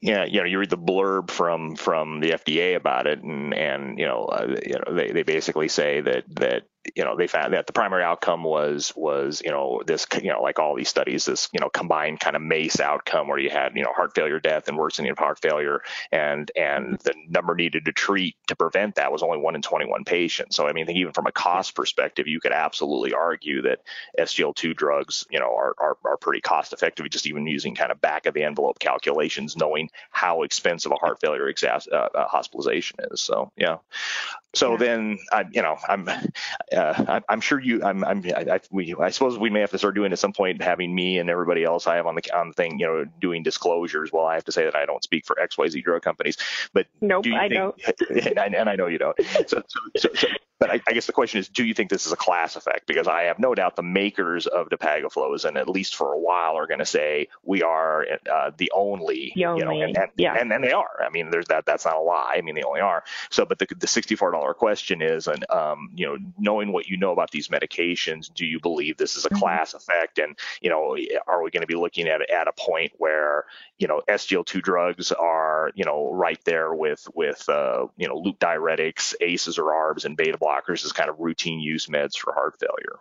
Yeah, 0.00 0.24
you 0.24 0.40
know, 0.40 0.46
you 0.46 0.58
read 0.58 0.70
the 0.70 0.78
blurb 0.78 1.30
from 1.30 1.76
from 1.76 2.20
the 2.20 2.30
FDA 2.30 2.76
about 2.76 3.06
it, 3.06 3.22
and 3.22 3.54
and 3.54 3.98
you 3.98 4.06
know, 4.06 4.24
uh, 4.24 4.56
you 4.64 4.74
know, 4.74 4.94
they, 4.94 5.10
they 5.12 5.22
basically 5.22 5.68
say 5.68 6.00
that 6.00 6.24
that 6.36 6.62
you 6.96 7.04
know 7.04 7.16
they 7.16 7.26
found 7.26 7.52
that 7.52 7.66
the 7.66 7.72
primary 7.72 8.02
outcome 8.02 8.42
was 8.42 8.92
was 8.96 9.42
you 9.44 9.50
know 9.50 9.82
this 9.86 10.06
you 10.22 10.30
know 10.30 10.40
like 10.40 10.58
all 10.58 10.74
these 10.74 10.88
studies 10.88 11.26
this 11.26 11.48
you 11.52 11.60
know 11.60 11.68
combined 11.68 12.20
kind 12.20 12.36
of 12.36 12.42
MACE 12.42 12.80
outcome 12.80 13.28
where 13.28 13.38
you 13.38 13.50
had 13.50 13.76
you 13.76 13.82
know 13.82 13.92
heart 13.94 14.14
failure 14.14 14.40
death 14.40 14.68
and 14.68 14.78
worsening 14.78 15.10
of 15.10 15.18
heart 15.18 15.38
failure. 15.40 15.82
And 16.10 16.50
and 16.56 16.98
the 17.00 17.14
number 17.28 17.54
needed 17.54 17.84
to 17.84 17.92
treat 17.92 18.36
to 18.48 18.56
prevent 18.56 18.94
that 18.94 19.12
was 19.12 19.22
only 19.22 19.38
one 19.38 19.54
in 19.54 19.62
21 19.62 20.04
patients. 20.04 20.56
So 20.56 20.66
I 20.66 20.72
mean 20.72 20.84
I 20.84 20.86
think 20.86 20.98
even 20.98 21.12
from 21.12 21.26
a 21.26 21.32
cost 21.32 21.74
perspective 21.74 22.26
you 22.26 22.40
could 22.40 22.52
absolutely 22.52 23.12
argue 23.12 23.62
that 23.62 23.80
SGLT2 24.18 24.74
drugs 24.76 25.26
you 25.30 25.38
know 25.38 25.54
are 25.54 25.74
are, 25.78 25.96
are 26.04 26.16
pretty 26.16 26.40
cost 26.40 26.72
effective 26.72 27.08
just 27.10 27.26
even 27.26 27.46
using 27.46 27.74
kind 27.74 27.92
of 27.92 28.00
back 28.00 28.26
of 28.26 28.34
the 28.34 28.42
envelope 28.42 28.78
calculations 28.78 29.39
knowing 29.56 29.90
how 30.10 30.42
expensive 30.42 30.92
a 30.92 30.96
heart 30.96 31.20
failure 31.20 31.52
uh, 31.62 31.96
uh, 31.96 32.28
hospitalization 32.28 32.98
is 33.10 33.20
so 33.20 33.50
yeah 33.56 33.76
so 34.54 34.72
yeah. 34.72 34.76
then 34.78 35.18
I 35.32 35.44
you 35.52 35.62
know 35.62 35.76
I'm 35.88 36.08
uh, 36.08 37.20
I'm 37.28 37.40
sure 37.40 37.60
you. 37.60 37.82
I'm. 37.82 38.04
I'm 38.04 38.22
I, 38.24 38.60
we. 38.70 38.94
I 39.00 39.10
suppose 39.10 39.38
we 39.38 39.50
may 39.50 39.60
have 39.60 39.70
to 39.70 39.78
start 39.78 39.94
doing 39.94 40.12
at 40.12 40.18
some 40.18 40.32
point, 40.32 40.62
having 40.62 40.94
me 40.94 41.18
and 41.18 41.30
everybody 41.30 41.64
else 41.64 41.86
I 41.86 41.96
have 41.96 42.06
on 42.06 42.16
the 42.16 42.36
on 42.36 42.48
the 42.48 42.54
thing, 42.54 42.78
you 42.78 42.86
know, 42.86 43.04
doing 43.20 43.42
disclosures. 43.42 44.12
Well, 44.12 44.26
I 44.26 44.34
have 44.34 44.44
to 44.44 44.52
say 44.52 44.64
that 44.64 44.74
I 44.74 44.86
don't 44.86 45.02
speak 45.02 45.24
for 45.24 45.38
X 45.40 45.56
Y 45.56 45.68
Z 45.68 45.80
drug 45.82 46.02
companies, 46.02 46.36
but 46.72 46.86
nope, 47.00 47.24
do 47.24 47.34
I 47.34 47.48
think, 47.48 47.54
don't. 47.54 47.80
And 48.26 48.38
I, 48.38 48.46
and 48.46 48.68
I 48.68 48.76
know 48.76 48.86
you 48.86 48.98
don't. 48.98 49.16
So, 49.46 49.62
so, 49.66 49.80
so, 49.96 50.08
so 50.14 50.28
but 50.60 50.70
I, 50.70 50.80
I, 50.86 50.92
guess 50.92 51.06
the 51.06 51.12
question 51.12 51.40
is, 51.40 51.48
do 51.48 51.64
you 51.64 51.72
think 51.72 51.88
this 51.88 52.04
is 52.04 52.12
a 52.12 52.16
class 52.16 52.54
effect? 52.54 52.86
Because 52.86 53.08
I 53.08 53.22
have 53.22 53.38
no 53.38 53.54
doubt 53.54 53.76
the 53.76 53.82
makers 53.82 54.46
of 54.46 54.68
dapagliflozin, 54.68 55.56
at 55.56 55.70
least 55.70 55.96
for 55.96 56.12
a 56.12 56.18
while, 56.18 56.58
are 56.58 56.66
going 56.66 56.80
to 56.80 56.86
say 56.86 57.28
we 57.42 57.62
are 57.62 58.06
uh, 58.30 58.50
the 58.58 58.70
only, 58.74 59.29
the 59.34 59.44
only, 59.44 59.60
you 59.60 59.64
know, 59.64 59.82
and, 59.82 59.96
and, 59.96 60.10
yeah. 60.16 60.36
and, 60.38 60.52
and 60.52 60.62
they 60.62 60.72
are. 60.72 61.02
I 61.04 61.10
mean, 61.10 61.30
there's 61.30 61.46
that. 61.46 61.66
That's 61.66 61.84
not 61.84 61.96
a 61.96 62.00
lie. 62.00 62.34
I 62.36 62.40
mean, 62.40 62.54
they 62.54 62.62
only 62.62 62.80
are. 62.80 63.04
So, 63.30 63.44
but 63.44 63.58
the 63.58 63.66
the 63.78 63.86
sixty-four 63.86 64.30
dollar 64.30 64.54
question 64.54 65.02
is, 65.02 65.26
and 65.26 65.44
um, 65.50 65.90
you 65.94 66.06
know, 66.06 66.16
knowing 66.38 66.72
what 66.72 66.86
you 66.88 66.96
know 66.96 67.12
about 67.12 67.30
these 67.30 67.48
medications, 67.48 68.32
do 68.32 68.46
you 68.46 68.60
believe 68.60 68.96
this 68.96 69.16
is 69.16 69.24
a 69.24 69.28
mm-hmm. 69.28 69.38
class 69.38 69.74
effect? 69.74 70.18
And 70.18 70.38
you 70.60 70.70
know, 70.70 70.96
are 71.26 71.42
we 71.42 71.50
going 71.50 71.62
to 71.62 71.66
be 71.66 71.74
looking 71.76 72.08
at 72.08 72.28
at 72.30 72.48
a 72.48 72.52
point 72.52 72.92
where 72.98 73.44
you 73.78 73.88
know 73.88 74.02
SGLT2 74.08 74.62
drugs 74.62 75.12
are 75.12 75.70
you 75.74 75.84
know 75.84 76.12
right 76.12 76.40
there 76.44 76.74
with 76.74 77.06
with 77.14 77.48
uh, 77.48 77.86
you 77.96 78.08
know 78.08 78.16
loop 78.16 78.38
diuretics, 78.38 79.14
ACEs 79.20 79.58
or 79.58 79.64
ARBs, 79.64 80.04
and 80.04 80.16
beta 80.16 80.38
blockers? 80.38 80.50
blockers 80.50 80.84
as 80.84 80.92
kind 80.92 81.10
of 81.10 81.18
routine 81.18 81.60
use 81.60 81.86
meds 81.86 82.16
for 82.16 82.32
heart 82.32 82.56
failure? 82.58 82.98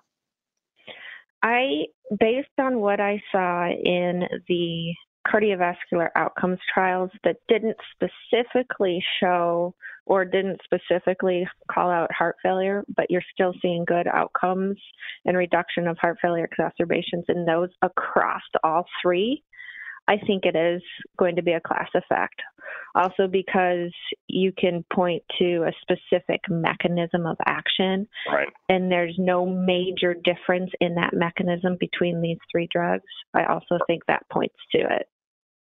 I, 1.42 1.86
based 2.18 2.50
on 2.58 2.80
what 2.80 3.00
I 3.00 3.22
saw 3.32 3.68
in 3.68 4.24
the 4.48 4.94
cardiovascular 5.28 6.10
outcomes 6.16 6.60
trials 6.74 7.12
that 7.24 7.38
didn't 7.48 7.78
specifically 7.94 9.04
show 9.20 9.74
or 10.06 10.26
didn't 10.26 10.60
specifically 10.64 11.48
call 11.72 11.92
out 11.92 12.12
heart 12.12 12.36
failure, 12.42 12.84
but 12.96 13.10
you're 13.12 13.22
still 13.32 13.54
seeing 13.62 13.86
good 13.86 14.08
outcomes 14.08 14.78
and 15.26 15.38
reduction 15.38 15.88
of 15.88 15.98
heart 16.00 16.18
failure 16.22 16.46
exacerbations 16.46 17.26
in 17.30 17.46
those 17.46 17.70
across 17.84 18.42
all 18.64 18.86
three. 19.02 19.44
I 20.10 20.18
think 20.26 20.46
it 20.46 20.56
is 20.56 20.82
going 21.20 21.36
to 21.36 21.44
be 21.44 21.52
a 21.52 21.62
class 21.62 21.90
effect. 21.94 22.42
Also, 22.96 23.28
because 23.28 23.92
you 24.28 24.52
can 24.58 24.84
point 24.92 25.22
to 25.38 25.64
a 25.64 25.72
specific 25.82 26.42
mechanism 26.50 27.28
of 27.28 27.38
action, 27.46 28.08
right. 28.32 28.48
and 28.68 28.92
there's 28.92 29.16
no 29.20 29.46
major 29.46 30.16
difference 30.16 30.72
in 30.82 30.96
that 30.96 31.14
mechanism 31.14 31.78
between 31.80 32.22
these 32.22 32.40
three 32.52 32.68
drugs. 32.72 33.04
I 33.36 33.46
also 33.46 33.78
think 33.86 34.04
that 34.08 34.26
points 34.32 34.56
to 34.72 34.80
it. 34.80 35.08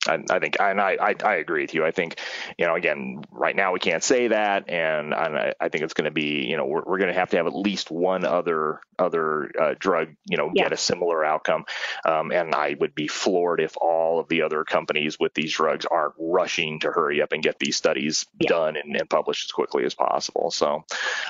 I, 0.09 0.23
I 0.29 0.39
think, 0.39 0.57
and 0.59 0.81
I, 0.81 0.97
I, 0.99 1.15
I, 1.23 1.35
agree 1.35 1.61
with 1.61 1.73
you. 1.73 1.85
I 1.85 1.91
think, 1.91 2.19
you 2.57 2.65
know, 2.65 2.75
again, 2.75 3.21
right 3.31 3.55
now 3.55 3.73
we 3.73 3.79
can't 3.79 4.03
say 4.03 4.29
that, 4.29 4.69
and, 4.69 5.13
and 5.13 5.37
I, 5.37 5.53
I, 5.59 5.69
think 5.69 5.83
it's 5.83 5.93
going 5.93 6.05
to 6.05 6.11
be, 6.11 6.45
you 6.47 6.57
know, 6.57 6.65
we're, 6.65 6.83
we're 6.85 6.97
going 6.97 7.13
to 7.13 7.19
have 7.19 7.29
to 7.31 7.37
have 7.37 7.47
at 7.47 7.55
least 7.55 7.91
one 7.91 8.25
other 8.25 8.81
other 8.99 9.49
uh, 9.59 9.75
drug, 9.79 10.09
you 10.25 10.37
know, 10.37 10.51
yeah. 10.53 10.63
get 10.63 10.73
a 10.73 10.77
similar 10.77 11.23
outcome. 11.23 11.65
Um, 12.05 12.31
and 12.31 12.53
I 12.53 12.75
would 12.79 12.93
be 12.93 13.07
floored 13.07 13.61
if 13.61 13.75
all 13.77 14.19
of 14.19 14.27
the 14.27 14.43
other 14.43 14.63
companies 14.63 15.17
with 15.19 15.33
these 15.33 15.53
drugs 15.53 15.85
aren't 15.85 16.15
rushing 16.19 16.81
to 16.81 16.91
hurry 16.91 17.21
up 17.21 17.31
and 17.31 17.41
get 17.41 17.57
these 17.59 17.75
studies 17.75 18.25
yeah. 18.39 18.49
done 18.49 18.75
and, 18.75 18.95
and, 18.95 19.09
published 19.09 19.45
as 19.45 19.51
quickly 19.51 19.85
as 19.85 19.95
possible. 19.95 20.51
So, 20.51 20.83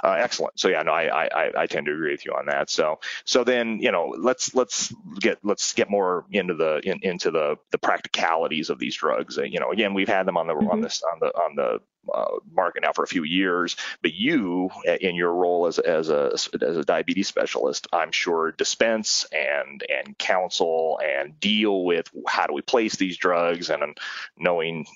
uh, 0.03 0.11
excellent. 0.19 0.59
So 0.59 0.67
yeah, 0.67 0.81
no, 0.81 0.91
I, 0.91 1.27
I, 1.27 1.51
I 1.55 1.67
tend 1.67 1.85
to 1.85 1.93
agree 1.93 2.11
with 2.11 2.25
you 2.25 2.33
on 2.33 2.47
that. 2.47 2.69
So, 2.69 2.99
so 3.23 3.43
then, 3.43 3.79
you 3.79 3.91
know, 3.91 4.15
let's 4.17 4.53
let's 4.53 4.93
get 5.19 5.39
let's 5.43 5.73
get 5.73 5.89
more 5.89 6.25
into 6.31 6.55
the 6.55 6.81
in, 6.83 6.99
into 7.03 7.31
the 7.31 7.57
the 7.71 7.77
practicalities 7.77 8.68
of 8.69 8.79
these 8.79 8.95
drugs. 8.95 9.37
Uh, 9.37 9.43
you 9.43 9.59
know, 9.59 9.71
again, 9.71 9.93
we've 9.93 10.07
had 10.07 10.25
them 10.25 10.37
on 10.37 10.47
the 10.47 10.53
mm-hmm. 10.53 10.69
on 10.69 10.81
this 10.81 11.01
on 11.03 11.19
the 11.19 11.27
on 11.27 11.55
the 11.55 11.79
uh, 12.13 12.37
market 12.51 12.81
now 12.83 12.91
for 12.93 13.03
a 13.03 13.07
few 13.07 13.23
years. 13.23 13.75
But 14.01 14.13
you, 14.13 14.69
in 14.85 15.15
your 15.15 15.33
role 15.33 15.67
as 15.67 15.79
as 15.79 16.09
a 16.09 16.31
as 16.33 16.77
a 16.77 16.83
diabetes 16.83 17.27
specialist, 17.27 17.87
I'm 17.93 18.11
sure 18.11 18.51
dispense 18.51 19.25
and 19.31 19.83
and 19.89 20.17
counsel 20.17 20.99
and 21.03 21.39
deal 21.39 21.83
with 21.83 22.09
how 22.27 22.47
do 22.47 22.53
we 22.53 22.61
place 22.61 22.95
these 22.95 23.17
drugs, 23.17 23.69
and 23.69 23.97
knowing 24.37 24.87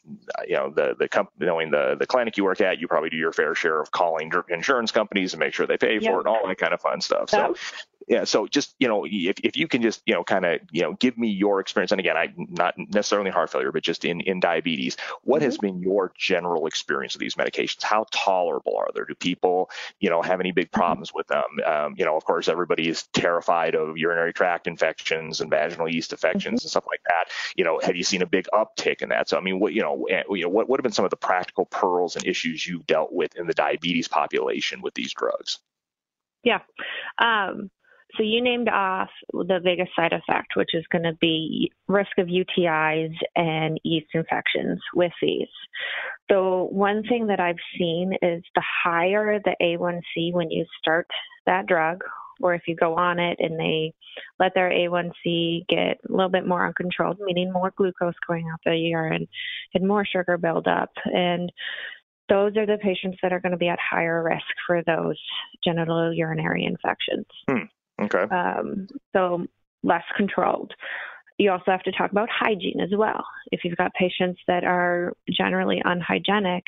you 0.47 0.55
know 0.55 0.69
the 0.69 0.95
the 0.97 1.07
comp- 1.07 1.31
knowing 1.39 1.71
the 1.71 1.95
the 1.99 2.07
clinic 2.07 2.37
you 2.37 2.43
work 2.43 2.61
at, 2.61 2.79
you 2.79 2.87
probably 2.87 3.09
do 3.09 3.17
your 3.17 3.33
fair 3.33 3.55
share 3.55 3.79
of 3.79 3.91
calling 3.91 4.31
insurance 4.49 4.91
companies 4.91 5.33
and 5.33 5.39
make 5.39 5.53
sure 5.53 5.67
they 5.67 5.77
pay 5.77 5.99
for 5.99 6.15
it 6.15 6.19
and 6.19 6.27
all 6.27 6.47
that 6.47 6.57
kind 6.57 6.73
of 6.73 6.81
fun 6.81 7.01
stuff. 7.01 7.29
So 7.29 7.55
yeah 8.07 8.23
so 8.23 8.47
just 8.47 8.75
you 8.79 8.87
know 8.87 9.05
if, 9.05 9.39
if 9.43 9.57
you 9.57 9.67
can 9.67 9.81
just 9.81 10.01
you 10.05 10.13
know 10.13 10.23
kind 10.23 10.45
of 10.45 10.59
you 10.71 10.81
know 10.81 10.93
give 10.93 11.17
me 11.17 11.29
your 11.29 11.59
experience 11.59 11.91
and 11.91 11.99
again 11.99 12.17
i 12.17 12.33
not 12.37 12.73
necessarily 12.77 13.29
heart 13.29 13.49
failure 13.49 13.71
but 13.71 13.83
just 13.83 14.05
in 14.05 14.21
in 14.21 14.39
diabetes 14.39 14.97
what 15.23 15.37
mm-hmm. 15.37 15.45
has 15.45 15.57
been 15.57 15.79
your 15.81 16.11
general 16.17 16.67
experience 16.67 17.15
of 17.15 17.19
these 17.19 17.35
medications 17.35 17.83
how 17.83 18.05
tolerable 18.11 18.75
are 18.77 18.89
they 18.93 19.01
do 19.07 19.15
people 19.15 19.69
you 19.99 20.09
know 20.09 20.21
have 20.21 20.39
any 20.39 20.51
big 20.51 20.67
mm-hmm. 20.71 20.79
problems 20.79 21.13
with 21.13 21.27
them 21.27 21.43
um, 21.65 21.93
you 21.97 22.05
know 22.05 22.15
of 22.15 22.23
course 22.25 22.47
everybody 22.47 22.87
is 22.87 23.03
terrified 23.13 23.75
of 23.75 23.97
urinary 23.97 24.33
tract 24.33 24.67
infections 24.67 25.41
and 25.41 25.49
vaginal 25.49 25.89
yeast 25.89 26.11
infections 26.11 26.59
mm-hmm. 26.59 26.65
and 26.65 26.71
stuff 26.71 26.85
like 26.87 27.01
that 27.05 27.25
you 27.55 27.63
know 27.63 27.79
have 27.83 27.95
you 27.95 28.03
seen 28.03 28.21
a 28.21 28.27
big 28.27 28.47
uptick 28.53 29.01
in 29.01 29.09
that 29.09 29.29
so 29.29 29.37
i 29.37 29.41
mean 29.41 29.59
what 29.59 29.73
you 29.73 29.81
know, 29.81 30.05
eh, 30.09 30.23
you 30.29 30.43
know 30.43 30.49
what, 30.49 30.67
what 30.67 30.79
have 30.79 30.83
been 30.83 30.91
some 30.91 31.05
of 31.05 31.11
the 31.11 31.17
practical 31.17 31.65
pearls 31.65 32.15
and 32.15 32.25
issues 32.25 32.65
you've 32.65 32.85
dealt 32.87 33.11
with 33.11 33.35
in 33.35 33.47
the 33.47 33.53
diabetes 33.53 34.07
population 34.07 34.81
with 34.81 34.93
these 34.93 35.13
drugs 35.13 35.59
yeah. 36.43 36.59
Um, 37.17 37.71
so 38.15 38.23
you 38.23 38.41
named 38.41 38.69
off 38.69 39.09
the 39.31 39.59
biggest 39.63 39.91
side 39.95 40.13
effect, 40.13 40.55
which 40.55 40.71
is 40.73 40.85
going 40.91 41.03
to 41.03 41.17
be 41.19 41.71
risk 41.87 42.11
of 42.17 42.27
UTIs 42.27 43.13
and 43.35 43.79
yeast 43.83 44.07
infections 44.13 44.79
with 44.93 45.11
these. 45.21 45.47
So 46.31 46.67
one 46.71 47.03
thing 47.03 47.27
that 47.27 47.39
I've 47.39 47.55
seen 47.77 48.13
is 48.21 48.43
the 48.55 48.63
higher 48.83 49.39
the 49.43 49.55
A1C 49.61 50.33
when 50.33 50.51
you 50.51 50.65
start 50.79 51.07
that 51.45 51.65
drug, 51.65 52.01
or 52.41 52.53
if 52.53 52.63
you 52.67 52.75
go 52.75 52.95
on 52.95 53.19
it 53.19 53.37
and 53.39 53.59
they 53.59 53.93
let 54.39 54.53
their 54.53 54.69
A1C 54.69 55.67
get 55.67 55.99
a 56.07 56.11
little 56.11 56.29
bit 56.29 56.47
more 56.47 56.65
uncontrolled, 56.65 57.17
meaning 57.21 57.51
more 57.51 57.73
glucose 57.75 58.15
going 58.27 58.47
out 58.51 58.59
the 58.65 58.75
urine 58.75 59.27
and 59.73 59.87
more 59.87 60.05
sugar 60.05 60.37
buildup. 60.37 60.91
And 61.05 61.51
those 62.29 62.55
are 62.57 62.65
the 62.65 62.77
patients 62.81 63.17
that 63.21 63.33
are 63.33 63.39
going 63.39 63.51
to 63.51 63.57
be 63.57 63.67
at 63.67 63.79
higher 63.79 64.23
risk 64.23 64.45
for 64.65 64.81
those 64.85 65.19
genital 65.63 66.13
urinary 66.13 66.65
infections. 66.65 67.25
Hmm. 67.49 67.65
Okay. 68.01 68.23
Um, 68.23 68.87
so 69.13 69.45
less 69.83 70.03
controlled. 70.15 70.73
You 71.37 71.51
also 71.51 71.71
have 71.71 71.83
to 71.83 71.91
talk 71.91 72.11
about 72.11 72.29
hygiene 72.29 72.79
as 72.81 72.91
well. 72.95 73.25
If 73.51 73.61
you've 73.63 73.77
got 73.77 73.93
patients 73.93 74.39
that 74.47 74.63
are 74.63 75.13
generally 75.31 75.81
unhygienic, 75.83 76.63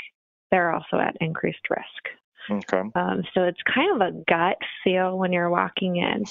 they're 0.51 0.71
also 0.71 0.97
at 0.97 1.15
increased 1.21 1.67
risk. 1.69 2.63
Okay. 2.71 2.89
Um, 2.95 3.23
so 3.33 3.43
it's 3.43 3.61
kind 3.73 4.01
of 4.01 4.07
a 4.07 4.23
gut 4.27 4.57
feel 4.83 5.17
when 5.17 5.33
you're 5.33 5.49
walking 5.49 5.97
in. 5.97 6.25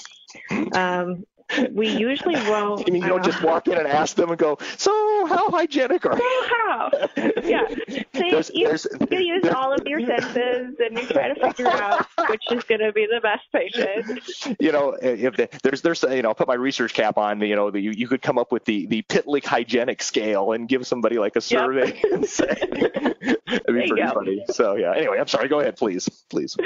Um, 0.73 1.25
we 1.71 1.87
usually 1.89 2.35
won't. 2.49 2.85
You 2.87 2.93
mean 2.93 3.03
you 3.03 3.09
don't 3.09 3.21
uh, 3.21 3.23
just 3.23 3.43
walk 3.43 3.67
in 3.67 3.77
and 3.77 3.87
ask 3.87 4.15
them 4.15 4.29
and 4.29 4.37
go, 4.37 4.57
"So 4.77 4.91
how 5.25 5.49
hygienic 5.51 6.05
are 6.05 6.17
you?" 6.17 6.43
how? 6.49 6.89
Yeah. 7.43 7.67
So 7.87 8.03
there's, 8.13 8.51
you, 8.53 8.67
there's, 8.67 8.87
you 9.11 9.19
use 9.19 9.47
all 9.53 9.73
of 9.73 9.85
your 9.85 9.99
senses 10.05 10.75
and 10.79 10.97
you 10.97 11.05
try 11.07 11.33
to 11.33 11.53
figure 11.53 11.67
out 11.67 12.05
which 12.29 12.43
is 12.51 12.63
going 12.63 12.81
to 12.81 12.91
be 12.91 13.05
the 13.05 13.21
best 13.21 13.43
patient. 13.53 14.57
You 14.59 14.71
know, 14.71 14.97
if 15.01 15.35
the, 15.35 15.49
there's 15.63 15.81
there's 15.81 16.03
you 16.03 16.21
know, 16.21 16.29
I'll 16.29 16.35
put 16.35 16.47
my 16.47 16.55
research 16.55 16.93
cap 16.93 17.17
on. 17.17 17.41
You 17.41 17.55
know, 17.55 17.71
the, 17.71 17.79
you 17.79 17.91
you 17.91 18.07
could 18.07 18.21
come 18.21 18.37
up 18.37 18.51
with 18.51 18.65
the 18.65 18.87
the 18.87 19.03
Pitlick 19.03 19.45
hygienic 19.45 20.01
scale 20.01 20.51
and 20.53 20.67
give 20.67 20.85
somebody 20.87 21.17
like 21.17 21.35
a 21.35 21.41
survey 21.41 21.95
yep. 21.95 22.03
and 22.11 22.25
say 22.25 22.45
that'd 22.45 23.65
be 23.67 23.87
pretty 23.87 24.07
funny. 24.13 24.45
So 24.51 24.75
yeah. 24.75 24.93
Anyway, 24.95 25.17
I'm 25.19 25.27
sorry. 25.27 25.47
Go 25.47 25.59
ahead, 25.59 25.77
please, 25.77 26.09
please. 26.29 26.57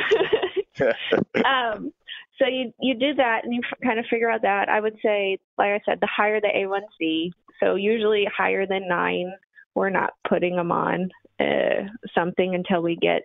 um, 1.46 1.92
so 2.40 2.48
you 2.48 2.74
you 2.80 2.96
do 2.96 3.14
that 3.16 3.44
and 3.44 3.54
you 3.54 3.62
kind 3.84 4.00
of 4.00 4.06
figure 4.10 4.30
out 4.30 4.42
that. 4.42 4.70
I 4.70 4.80
would 4.80 4.98
say, 5.04 5.38
like 5.58 5.70
I 5.72 5.82
said, 5.86 6.00
the 6.02 6.08
higher 6.08 6.40
the 6.40 6.48
A1C, 6.48 7.32
so 7.62 7.76
usually 7.76 8.26
higher 8.36 8.66
than 8.66 8.88
nine, 8.88 9.32
we're 9.76 9.90
not 9.90 10.12
putting 10.28 10.56
them 10.56 10.72
on 10.72 11.10
uh, 11.40 11.88
something 12.16 12.56
until 12.56 12.82
we 12.82 12.96
get 12.96 13.24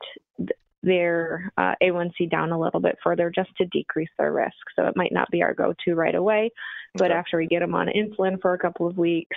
their 0.83 1.51
uh, 1.57 1.75
A1C 1.83 2.31
down 2.31 2.53
a 2.53 2.61
little 2.61 2.81
bit 2.81 2.97
further, 3.03 3.33
just 3.35 3.51
to 3.57 3.65
decrease 3.67 4.11
their 4.19 4.33
risk. 4.33 4.53
So 4.77 4.85
it 4.87 4.97
might 4.97 5.13
not 5.13 5.31
be 5.31 5.43
our 5.43 5.55
go-to 5.55 5.95
right 5.95 6.15
away, 6.15 6.51
but 6.95 7.11
okay. 7.11 7.15
after 7.15 7.39
we 7.39 7.47
get 7.47 7.61
them 7.61 7.75
on 7.75 7.89
insulin 7.89 8.41
for 8.43 8.53
a 8.53 8.59
couple 8.59 8.87
of 8.87 8.99
weeks, 8.99 9.37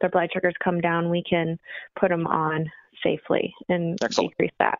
their 0.00 0.10
blood 0.10 0.30
sugars 0.32 0.54
come 0.62 0.80
down, 0.80 1.10
we 1.10 1.24
can 1.28 1.58
put 1.98 2.10
them 2.10 2.26
on 2.26 2.70
safely 3.02 3.52
and 3.68 3.98
Excellent. 4.02 4.30
decrease 4.30 4.52
that. 4.60 4.78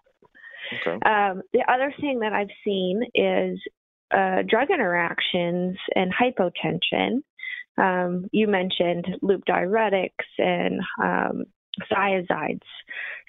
Okay. 0.72 0.98
Um, 1.10 1.42
the 1.52 1.64
other 1.68 1.92
thing 2.00 2.20
that 2.20 2.32
I've 2.32 2.48
seen 2.64 3.02
is 3.14 3.58
uh, 4.14 4.42
drug 4.48 4.70
interactions 4.70 5.76
and 5.94 6.12
hypotension. 6.12 7.22
Um, 7.76 8.26
you 8.32 8.46
mentioned 8.46 9.06
loop 9.20 9.42
diuretics 9.48 10.08
and 10.38 10.80
um, 11.02 11.44
thiazides. 11.90 12.60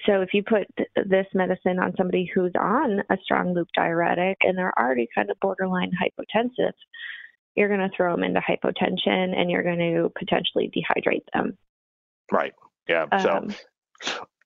So 0.06 0.22
if 0.22 0.30
you 0.34 0.44
put 0.44 0.68
th- 0.78 0.90
this 1.08 1.26
medicine 1.34 1.80
on 1.80 1.94
somebody 1.98 2.30
who's 2.34 2.54
on 2.60 3.00
a 3.10 3.18
strong 3.24 3.54
loop 3.54 3.68
diuretic 3.76 4.38
and 4.42 4.58
they're 4.58 4.78
already 4.78 5.08
kind 5.16 5.32
of 5.32 5.40
borderline 5.40 5.92
hypotensive, 5.92 6.74
you're 7.56 7.70
going 7.70 7.80
to 7.80 7.96
throw 7.96 8.14
them 8.14 8.24
into 8.24 8.42
hypotension 8.42 9.36
and 9.36 9.50
you're 9.50 9.64
going 9.64 9.80
to 9.80 10.12
potentially 10.18 10.70
dehydrate 10.76 11.26
them. 11.34 11.58
Right. 12.32 12.54
Yeah. 12.88 13.06
So 13.22 13.48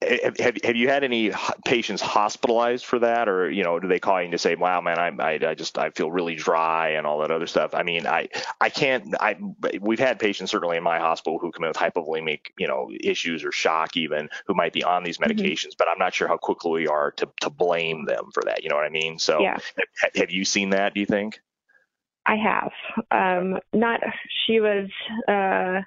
have, 0.01 0.57
have 0.63 0.75
you 0.77 0.87
had 0.87 1.03
any 1.03 1.31
patients 1.65 2.01
hospitalized 2.01 2.85
for 2.85 2.99
that 2.99 3.27
or 3.27 3.51
you 3.51 3.63
know 3.63 3.79
do 3.79 3.87
they 3.87 3.99
call 3.99 4.21
you 4.21 4.31
to 4.31 4.37
say 4.37 4.55
wow 4.55 4.79
man 4.79 4.97
I, 4.97 5.11
I, 5.21 5.49
I 5.49 5.55
just 5.55 5.77
i 5.77 5.89
feel 5.89 6.09
really 6.09 6.35
dry 6.35 6.91
and 6.91 7.05
all 7.05 7.19
that 7.19 7.31
other 7.31 7.47
stuff 7.47 7.75
i 7.75 7.83
mean 7.83 8.07
i 8.07 8.29
i 8.61 8.69
can't 8.69 9.13
i 9.19 9.35
we've 9.81 9.99
had 9.99 10.17
patients 10.17 10.51
certainly 10.51 10.77
in 10.77 10.83
my 10.83 10.99
hospital 10.99 11.37
who 11.37 11.51
come 11.51 11.65
in 11.65 11.69
with 11.69 11.77
hypovolemic 11.77 12.47
you 12.57 12.67
know 12.67 12.89
issues 13.01 13.43
or 13.43 13.51
shock 13.51 13.97
even 13.97 14.29
who 14.47 14.53
might 14.53 14.71
be 14.71 14.83
on 14.83 15.03
these 15.03 15.17
mm-hmm. 15.17 15.31
medications 15.31 15.71
mm-hmm. 15.71 15.79
but 15.79 15.89
i'm 15.89 15.99
not 15.99 16.13
sure 16.13 16.29
how 16.29 16.37
quickly 16.37 16.71
we 16.71 16.87
are 16.87 17.11
to 17.11 17.27
to 17.41 17.49
blame 17.49 18.05
them 18.05 18.29
for 18.33 18.43
that 18.45 18.63
you 18.63 18.69
know 18.69 18.75
what 18.75 18.85
i 18.85 18.89
mean 18.89 19.19
so 19.19 19.41
yeah. 19.41 19.57
have, 20.01 20.11
have 20.15 20.31
you 20.31 20.45
seen 20.45 20.69
that 20.69 20.93
do 20.93 21.01
you 21.01 21.05
think 21.05 21.41
i 22.25 22.37
have 22.37 22.71
um 23.11 23.59
not 23.73 23.99
she 24.45 24.61
was 24.61 24.89
uh 25.27 25.81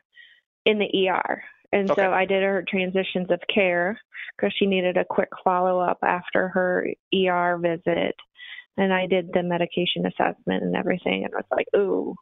in 0.67 0.79
the 0.79 1.09
er 1.09 1.43
and 1.73 1.91
okay. 1.91 2.03
so 2.03 2.13
I 2.13 2.25
did 2.25 2.43
her 2.43 2.65
transitions 2.69 3.29
of 3.31 3.41
care 3.53 3.99
because 4.37 4.53
she 4.59 4.67
needed 4.67 4.97
a 4.97 5.05
quick 5.05 5.31
follow 5.43 5.81
up 5.81 5.99
after 6.03 6.49
her 6.49 6.87
ER 7.15 7.59
visit. 7.59 8.15
And 8.77 8.93
I 8.93 9.07
did 9.07 9.31
the 9.33 9.43
medication 9.43 10.07
assessment 10.07 10.63
and 10.63 10.75
everything, 10.75 11.25
and 11.25 11.35
I 11.35 11.37
was 11.37 11.45
like, 11.51 11.67
"Ooh, 11.77 12.15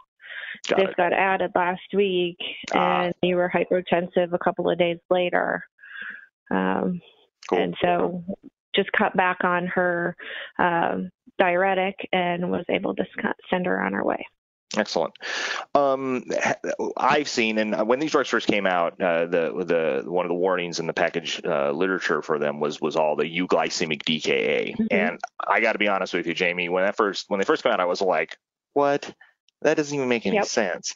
got 0.69 0.79
this 0.79 0.89
it. 0.89 0.97
got 0.97 1.13
added 1.13 1.53
last 1.55 1.81
week, 1.95 2.39
ah. 2.75 3.03
and 3.03 3.15
you 3.23 3.37
were 3.37 3.53
hypertensive 3.55 4.33
a 4.33 4.39
couple 4.39 4.69
of 4.69 4.79
days 4.79 4.99
later." 5.11 5.63
Um, 6.51 7.01
cool. 7.49 7.59
And 7.59 7.77
so, 7.81 8.25
just 8.75 8.91
cut 8.93 9.17
back 9.17 9.45
on 9.45 9.69
her 9.69 10.17
um, 10.59 11.11
diuretic 11.39 11.95
and 12.13 12.51
was 12.51 12.65
able 12.69 12.97
to 12.97 13.05
send 13.49 13.67
her 13.67 13.81
on 13.81 13.93
her 13.93 14.05
way. 14.05 14.27
Excellent. 14.77 15.15
Um, 15.75 16.25
I've 16.97 17.29
seen, 17.29 17.59
and 17.59 17.89
when 17.89 17.99
these 17.99 18.13
drugs 18.13 18.29
first 18.29 18.47
came 18.47 18.67
out, 18.67 19.01
uh, 19.01 19.27
the 19.27 19.65
the 19.65 20.11
one 20.11 20.25
of 20.25 20.29
the 20.29 20.35
warnings 20.35 20.79
in 20.79 20.87
the 20.87 20.93
package 20.93 21.41
uh, 21.45 21.73
literature 21.73 22.23
for 22.23 22.39
them 22.39 22.61
was 22.61 22.81
was 22.81 22.95
all 22.95 23.17
the 23.17 23.25
euglycemic 23.25 24.05
DKA. 24.05 24.77
Mm-hmm. 24.77 24.87
And 24.93 25.19
I 25.45 25.61
got 25.61 25.73
to 25.73 25.79
be 25.79 25.89
honest 25.89 26.15
with 26.15 26.27
you, 26.27 26.35
Jamie, 26.35 26.69
when 26.69 26.85
that 26.85 26.97
first 26.97 27.29
when 27.29 27.41
they 27.41 27.45
first 27.45 27.65
came 27.65 27.73
out, 27.73 27.81
I 27.81 27.87
was 27.87 28.01
like, 28.01 28.39
what? 28.73 29.13
That 29.63 29.77
doesn't 29.77 29.95
even 29.95 30.09
make 30.09 30.25
any 30.25 30.37
yep. 30.37 30.47
sense. 30.47 30.95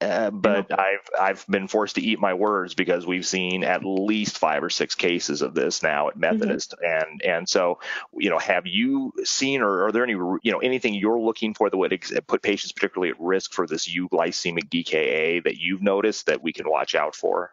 Uh, 0.00 0.30
but 0.30 0.72
I've 0.78 1.10
I've 1.20 1.46
been 1.48 1.66
forced 1.66 1.96
to 1.96 2.00
eat 2.00 2.20
my 2.20 2.34
words 2.34 2.74
because 2.74 3.04
we've 3.04 3.26
seen 3.26 3.64
at 3.64 3.84
least 3.84 4.38
five 4.38 4.62
or 4.62 4.70
six 4.70 4.94
cases 4.94 5.42
of 5.42 5.54
this 5.54 5.82
now 5.82 6.06
at 6.06 6.12
mm-hmm. 6.12 6.20
Methodist, 6.20 6.74
mm-hmm. 6.80 7.10
and 7.10 7.22
and 7.22 7.48
so 7.48 7.80
you 8.16 8.30
know, 8.30 8.38
have 8.38 8.64
you 8.64 9.12
seen 9.24 9.60
or 9.60 9.86
are 9.86 9.92
there 9.92 10.04
any 10.04 10.12
you 10.12 10.52
know 10.52 10.58
anything 10.58 10.94
you're 10.94 11.18
looking 11.18 11.52
for 11.52 11.68
that 11.68 11.76
would 11.76 11.92
ex- 11.92 12.12
put 12.28 12.42
patients 12.42 12.70
particularly 12.70 13.10
at 13.10 13.20
risk 13.20 13.52
for 13.52 13.66
this 13.66 13.88
euglycemic 13.88 14.68
DKA 14.68 15.42
that 15.42 15.56
you've 15.56 15.82
noticed 15.82 16.26
that 16.26 16.44
we 16.44 16.52
can 16.52 16.70
watch 16.70 16.94
out 16.94 17.16
for? 17.16 17.52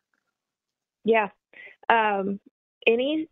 Yeah, 1.04 1.30
um, 1.90 2.40
any 2.86 3.28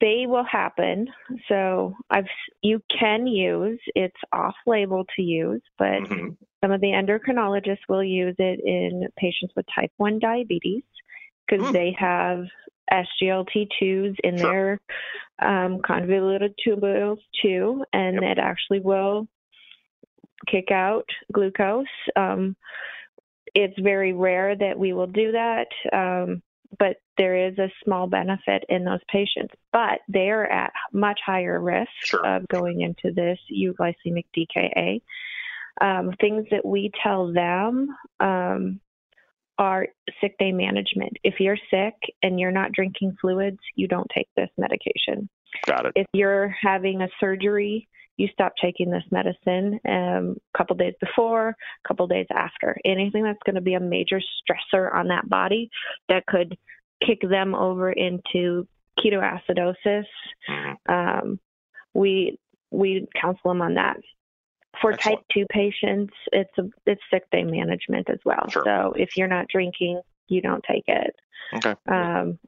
they 0.00 0.24
will 0.26 0.44
happen. 0.44 1.08
So 1.48 1.94
I've 2.10 2.26
you 2.62 2.80
can 2.98 3.26
use 3.26 3.78
it's 3.94 4.16
off 4.32 4.54
label 4.66 5.04
to 5.16 5.22
use, 5.22 5.62
but 5.78 6.02
mm-hmm. 6.02 6.30
some 6.62 6.72
of 6.72 6.80
the 6.80 6.88
endocrinologists 6.88 7.88
will 7.88 8.04
use 8.04 8.34
it 8.38 8.60
in 8.64 9.08
patients 9.16 9.52
with 9.54 9.66
type 9.74 9.92
1 9.96 10.18
diabetes 10.18 10.82
because 11.46 11.66
mm. 11.66 11.72
they 11.72 11.96
have 11.98 12.44
SGLT2s 12.92 14.16
in 14.22 14.38
sure. 14.38 14.80
their 15.38 15.48
um, 15.48 15.80
convoluted 15.84 16.54
tubules 16.66 17.18
too, 17.42 17.84
and 17.92 18.14
yep. 18.22 18.22
it 18.22 18.38
actually 18.38 18.80
will 18.80 19.26
kick 20.46 20.70
out 20.70 21.08
glucose. 21.32 21.86
Um, 22.16 22.56
it's 23.54 23.78
very 23.80 24.12
rare 24.12 24.54
that 24.56 24.78
we 24.78 24.92
will 24.92 25.06
do 25.06 25.32
that. 25.32 25.68
Um, 25.92 26.42
but 26.78 26.96
there 27.16 27.48
is 27.48 27.58
a 27.58 27.70
small 27.84 28.06
benefit 28.06 28.64
in 28.68 28.84
those 28.84 29.00
patients, 29.10 29.54
but 29.72 30.00
they 30.08 30.30
are 30.30 30.46
at 30.46 30.72
much 30.92 31.20
higher 31.24 31.60
risk 31.60 31.90
Sure. 32.04 32.26
of 32.26 32.46
going 32.48 32.80
into 32.80 33.14
this 33.14 33.38
euglycemic 33.52 34.26
DKA. 34.36 35.02
Um, 35.80 36.12
things 36.20 36.46
that 36.50 36.64
we 36.64 36.90
tell 37.02 37.32
them 37.32 37.88
um, 38.20 38.80
are 39.58 39.88
sick 40.20 40.36
day 40.38 40.52
management. 40.52 41.12
If 41.22 41.40
you're 41.40 41.58
sick 41.70 41.94
and 42.22 42.40
you're 42.40 42.50
not 42.50 42.72
drinking 42.72 43.16
fluids, 43.20 43.60
you 43.74 43.88
don't 43.88 44.10
take 44.14 44.28
this 44.36 44.50
medication. 44.56 45.28
Got 45.66 45.86
it. 45.86 45.92
If 45.96 46.06
you're 46.12 46.54
having 46.60 47.02
a 47.02 47.08
surgery, 47.20 47.88
you 48.16 48.28
stop 48.32 48.52
taking 48.60 48.90
this 48.90 49.04
medicine 49.10 49.78
um, 49.86 50.36
a 50.54 50.58
couple 50.58 50.76
days 50.76 50.94
before, 51.00 51.48
a 51.50 51.88
couple 51.88 52.06
days 52.06 52.26
after. 52.30 52.76
Anything 52.84 53.24
that's 53.24 53.42
going 53.44 53.56
to 53.56 53.60
be 53.60 53.74
a 53.74 53.80
major 53.80 54.20
stressor 54.20 54.94
on 54.94 55.08
that 55.08 55.28
body 55.28 55.70
that 56.08 56.26
could 56.26 56.56
kick 57.04 57.20
them 57.20 57.54
over 57.54 57.92
into 57.92 58.66
ketoacidosis, 58.98 60.06
Mhm. 60.48 60.76
um, 60.88 61.40
we 61.94 62.38
we 62.70 63.06
counsel 63.20 63.50
them 63.50 63.62
on 63.62 63.74
that. 63.74 63.98
For 64.80 64.92
Excellent. 64.92 65.18
type 65.18 65.26
two 65.32 65.46
patients, 65.50 66.14
it's 66.32 66.56
a 66.58 66.68
it's 66.84 67.00
sick 67.10 67.24
day 67.30 67.44
management 67.44 68.10
as 68.10 68.18
well. 68.24 68.48
Sure. 68.50 68.64
So 68.64 68.92
if 68.96 69.16
you're 69.16 69.28
not 69.28 69.48
drinking, 69.48 70.00
you 70.28 70.40
don't 70.40 70.64
take 70.64 70.84
it. 70.86 71.14
Okay. 71.54 71.74
Um, 71.86 72.38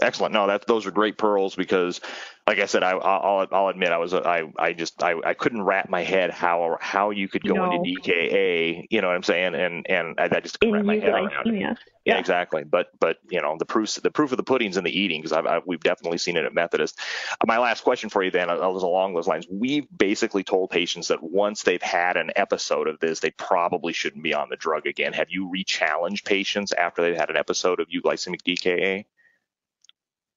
Excellent. 0.00 0.32
No, 0.32 0.46
that 0.46 0.66
those 0.66 0.86
are 0.86 0.90
great 0.90 1.18
pearls 1.18 1.54
because, 1.54 2.00
like 2.46 2.58
I 2.58 2.66
said, 2.66 2.82
I, 2.82 2.92
I'll 2.92 3.46
I'll 3.52 3.68
admit 3.68 3.90
I 3.90 3.98
was 3.98 4.14
I 4.14 4.44
I 4.58 4.72
just 4.72 5.02
I, 5.02 5.14
I 5.24 5.34
couldn't 5.34 5.62
wrap 5.62 5.90
my 5.90 6.02
head 6.02 6.30
how 6.30 6.78
how 6.80 7.10
you 7.10 7.28
could 7.28 7.44
go 7.46 7.54
No. 7.54 7.64
into 7.70 8.00
DKA. 8.00 8.86
You 8.90 9.00
know 9.02 9.08
what 9.08 9.16
I'm 9.16 9.22
saying? 9.22 9.54
And 9.54 9.86
and 9.88 10.18
I, 10.18 10.24
I 10.34 10.40
just 10.40 10.58
couldn't 10.58 10.76
in 10.76 10.86
wrap 10.86 10.86
my 10.86 11.04
head 11.04 11.12
around 11.12 11.46
it. 11.54 11.60
Yeah, 11.60 11.74
Yeah. 12.06 12.18
exactly. 12.18 12.64
But 12.64 12.88
but 12.98 13.18
you 13.28 13.40
know 13.42 13.56
the 13.58 13.66
proof 13.66 13.94
the 13.96 14.10
proof 14.10 14.32
of 14.32 14.38
the 14.38 14.42
pudding's 14.44 14.78
in 14.78 14.82
the 14.84 14.98
eating 14.98 15.20
because 15.20 15.32
I've, 15.32 15.46
I've 15.46 15.62
we've 15.66 15.80
definitely 15.80 16.18
seen 16.18 16.36
it 16.38 16.44
at 16.46 16.54
Methodist. 16.54 16.98
My 17.46 17.58
last 17.58 17.84
question 17.84 18.08
for 18.08 18.22
you 18.22 18.30
then 18.30 18.48
uh, 18.48 18.56
was 18.70 18.82
along 18.82 19.14
those 19.14 19.28
lines. 19.28 19.46
We've 19.48 19.86
basically 19.96 20.42
told 20.42 20.70
patients 20.70 21.08
that 21.08 21.22
once 21.22 21.64
they've 21.64 21.82
had 21.82 22.16
an 22.16 22.30
episode 22.34 22.88
of 22.88 22.98
this, 22.98 23.20
they 23.20 23.30
probably 23.32 23.92
shouldn't 23.92 24.24
be 24.24 24.32
on 24.34 24.48
the 24.48 24.56
drug 24.56 24.86
again. 24.86 25.12
Have 25.12 25.28
you 25.30 25.50
re-challenged 25.50 26.24
patients 26.24 26.72
after 26.72 27.02
they've 27.02 27.14
had 27.16 27.28
an 27.30 27.36
episode 27.36 27.78
of 27.78 27.88
euglycemic 27.88 28.40
DKA? 28.42 29.04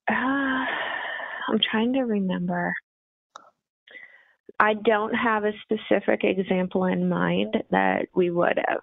Uh, 0.09 0.65
I'm 1.51 1.59
trying 1.71 1.93
to 1.93 2.01
remember. 2.01 2.73
I 4.59 4.73
don't 4.73 5.13
have 5.13 5.45
a 5.45 5.53
specific 5.63 6.23
example 6.23 6.85
in 6.85 7.07
mind 7.07 7.55
that 7.71 8.07
we 8.13 8.29
would 8.29 8.59
have. 8.67 8.81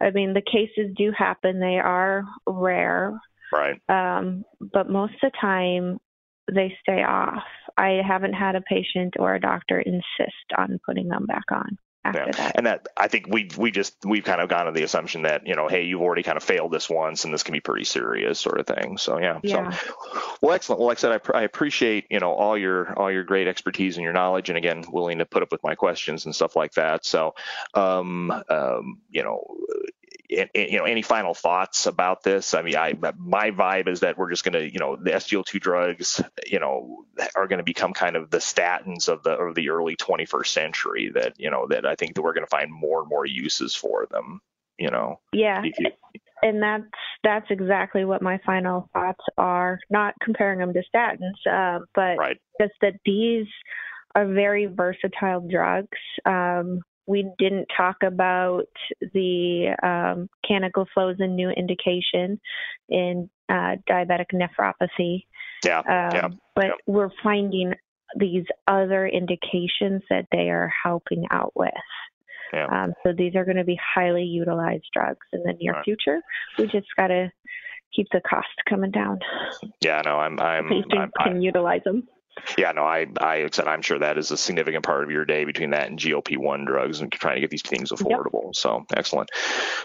I 0.00 0.10
mean, 0.10 0.34
the 0.34 0.42
cases 0.42 0.94
do 0.96 1.12
happen. 1.16 1.60
They 1.60 1.78
are 1.78 2.24
rare, 2.46 3.18
Right. 3.52 3.80
um, 3.88 4.44
but 4.60 4.90
most 4.90 5.14
of 5.22 5.30
the 5.32 5.38
time 5.40 5.98
they 6.52 6.76
stay 6.82 7.02
off. 7.02 7.42
I 7.76 8.00
haven't 8.06 8.32
had 8.32 8.56
a 8.56 8.60
patient 8.62 9.14
or 9.18 9.34
a 9.34 9.40
doctor 9.40 9.80
insist 9.80 10.52
on 10.56 10.80
putting 10.84 11.08
them 11.08 11.26
back 11.26 11.44
on 11.52 11.78
after 12.04 12.20
Yeah. 12.26 12.32
that. 12.32 12.52
And 12.56 12.66
that 12.66 12.86
I 12.96 13.08
think 13.08 13.26
we've 13.28 13.56
we 13.58 13.70
just 13.70 13.94
we've 14.04 14.24
kind 14.24 14.40
of 14.40 14.48
gone 14.48 14.66
to 14.66 14.72
the 14.72 14.82
assumption 14.82 15.22
that 15.22 15.46
you 15.46 15.54
know, 15.54 15.68
hey, 15.68 15.84
you've 15.84 16.00
already 16.00 16.22
kind 16.22 16.36
of 16.36 16.42
failed 16.42 16.72
this 16.72 16.88
once, 16.88 17.24
and 17.24 17.32
this 17.34 17.42
can 17.42 17.52
be 17.52 17.60
pretty 17.60 17.84
serious, 17.84 18.38
sort 18.38 18.58
of 18.60 18.66
thing. 18.66 18.98
So 18.98 19.18
yeah. 19.18 19.38
Yeah. 19.42 19.70
So 19.70 19.96
well, 20.40 20.54
excellent. 20.54 20.80
Well, 20.80 20.88
like 20.88 20.98
I 20.98 21.00
said, 21.00 21.12
I, 21.12 21.18
pr- 21.18 21.36
I 21.36 21.42
appreciate 21.42 22.06
you 22.10 22.20
know 22.20 22.32
all 22.32 22.56
your 22.56 22.98
all 22.98 23.10
your 23.10 23.24
great 23.24 23.48
expertise 23.48 23.96
and 23.96 24.04
your 24.04 24.12
knowledge, 24.12 24.48
and 24.48 24.58
again, 24.58 24.84
willing 24.90 25.18
to 25.18 25.26
put 25.26 25.42
up 25.42 25.52
with 25.52 25.62
my 25.62 25.74
questions 25.74 26.24
and 26.24 26.34
stuff 26.34 26.56
like 26.56 26.72
that. 26.74 27.04
So, 27.04 27.34
um, 27.74 28.30
um, 28.48 29.00
you 29.10 29.22
know. 29.22 29.44
You 30.30 30.78
know, 30.78 30.84
any 30.84 31.02
final 31.02 31.34
thoughts 31.34 31.86
about 31.86 32.22
this? 32.22 32.54
I 32.54 32.62
mean, 32.62 32.76
I 32.76 32.94
my 33.18 33.50
vibe 33.50 33.88
is 33.88 34.00
that 34.00 34.16
we're 34.16 34.30
just 34.30 34.44
going 34.44 34.52
to, 34.52 34.72
you 34.72 34.78
know, 34.78 34.94
the 34.94 35.10
SGLT 35.10 35.60
drugs, 35.60 36.22
you 36.46 36.60
know, 36.60 37.04
are 37.34 37.48
going 37.48 37.58
to 37.58 37.64
become 37.64 37.92
kind 37.92 38.14
of 38.14 38.30
the 38.30 38.38
statins 38.38 39.08
of 39.08 39.24
the 39.24 39.30
of 39.32 39.56
the 39.56 39.70
early 39.70 39.96
21st 39.96 40.46
century. 40.46 41.10
That 41.12 41.40
you 41.40 41.50
know, 41.50 41.66
that 41.68 41.84
I 41.84 41.96
think 41.96 42.14
that 42.14 42.22
we're 42.22 42.32
going 42.32 42.46
to 42.46 42.50
find 42.50 42.72
more 42.72 43.00
and 43.00 43.08
more 43.08 43.26
uses 43.26 43.74
for 43.74 44.06
them. 44.10 44.40
You 44.78 44.90
know, 44.90 45.20
Yeah, 45.32 45.62
you- 45.64 45.90
and 46.42 46.62
that's 46.62 46.84
that's 47.24 47.50
exactly 47.50 48.04
what 48.04 48.22
my 48.22 48.38
final 48.46 48.88
thoughts 48.92 49.24
are. 49.36 49.80
Not 49.90 50.14
comparing 50.22 50.60
them 50.60 50.72
to 50.72 50.82
statins, 50.94 51.44
uh, 51.50 51.84
but 51.94 52.18
right? 52.18 52.38
just 52.60 52.74
that 52.82 52.94
these 53.04 53.46
are 54.14 54.26
very 54.26 54.66
versatile 54.66 55.46
drugs. 55.48 55.98
Um, 56.24 56.80
we 57.10 57.28
didn't 57.38 57.66
talk 57.76 57.96
about 58.04 58.66
the 59.00 59.74
um, 59.82 60.28
canagliflozin 60.48 61.30
new 61.30 61.50
indication 61.50 62.40
in 62.88 63.28
uh, 63.48 63.74
diabetic 63.90 64.26
nephropathy, 64.32 65.24
Yeah, 65.64 65.80
um, 65.80 66.14
yeah, 66.14 66.28
but 66.54 66.66
yeah. 66.66 66.72
we're 66.86 67.10
finding 67.20 67.74
these 68.16 68.44
other 68.68 69.08
indications 69.08 70.02
that 70.08 70.26
they 70.30 70.50
are 70.50 70.72
helping 70.84 71.24
out 71.32 71.52
with. 71.56 71.70
Yeah. 72.52 72.66
Um, 72.66 72.94
so 73.02 73.12
these 73.12 73.34
are 73.34 73.44
going 73.44 73.56
to 73.56 73.64
be 73.64 73.78
highly 73.94 74.24
utilized 74.24 74.86
drugs 74.94 75.26
in 75.32 75.42
the 75.42 75.54
near 75.60 75.72
Right. 75.72 75.84
future. 75.84 76.20
We 76.58 76.66
just 76.66 76.86
got 76.96 77.08
to 77.08 77.32
keep 77.94 78.06
the 78.12 78.20
cost 78.20 78.46
coming 78.68 78.92
down. 78.92 79.18
yeah. 79.80 80.00
No, 80.04 80.16
I'm, 80.16 80.38
I'm, 80.40 80.68
Patients 80.68 80.94
I'm 80.96 81.10
can 81.24 81.42
utilize 81.42 81.82
them. 81.84 82.06
Yeah, 82.56 82.72
no, 82.72 82.82
I, 82.82 83.06
I 83.20 83.48
said 83.52 83.66
I'm 83.66 83.82
sure 83.82 83.98
that 83.98 84.18
is 84.18 84.30
a 84.30 84.36
significant 84.36 84.84
part 84.84 85.04
of 85.04 85.10
your 85.10 85.24
day 85.24 85.44
between 85.44 85.70
that 85.70 85.88
and 85.88 85.98
GLP-1 85.98 86.66
drugs 86.66 87.00
and 87.00 87.10
trying 87.10 87.36
to 87.36 87.40
get 87.40 87.50
these 87.50 87.62
things 87.62 87.90
affordable. 87.90 88.54
So 88.54 88.86
excellent. 88.94 89.30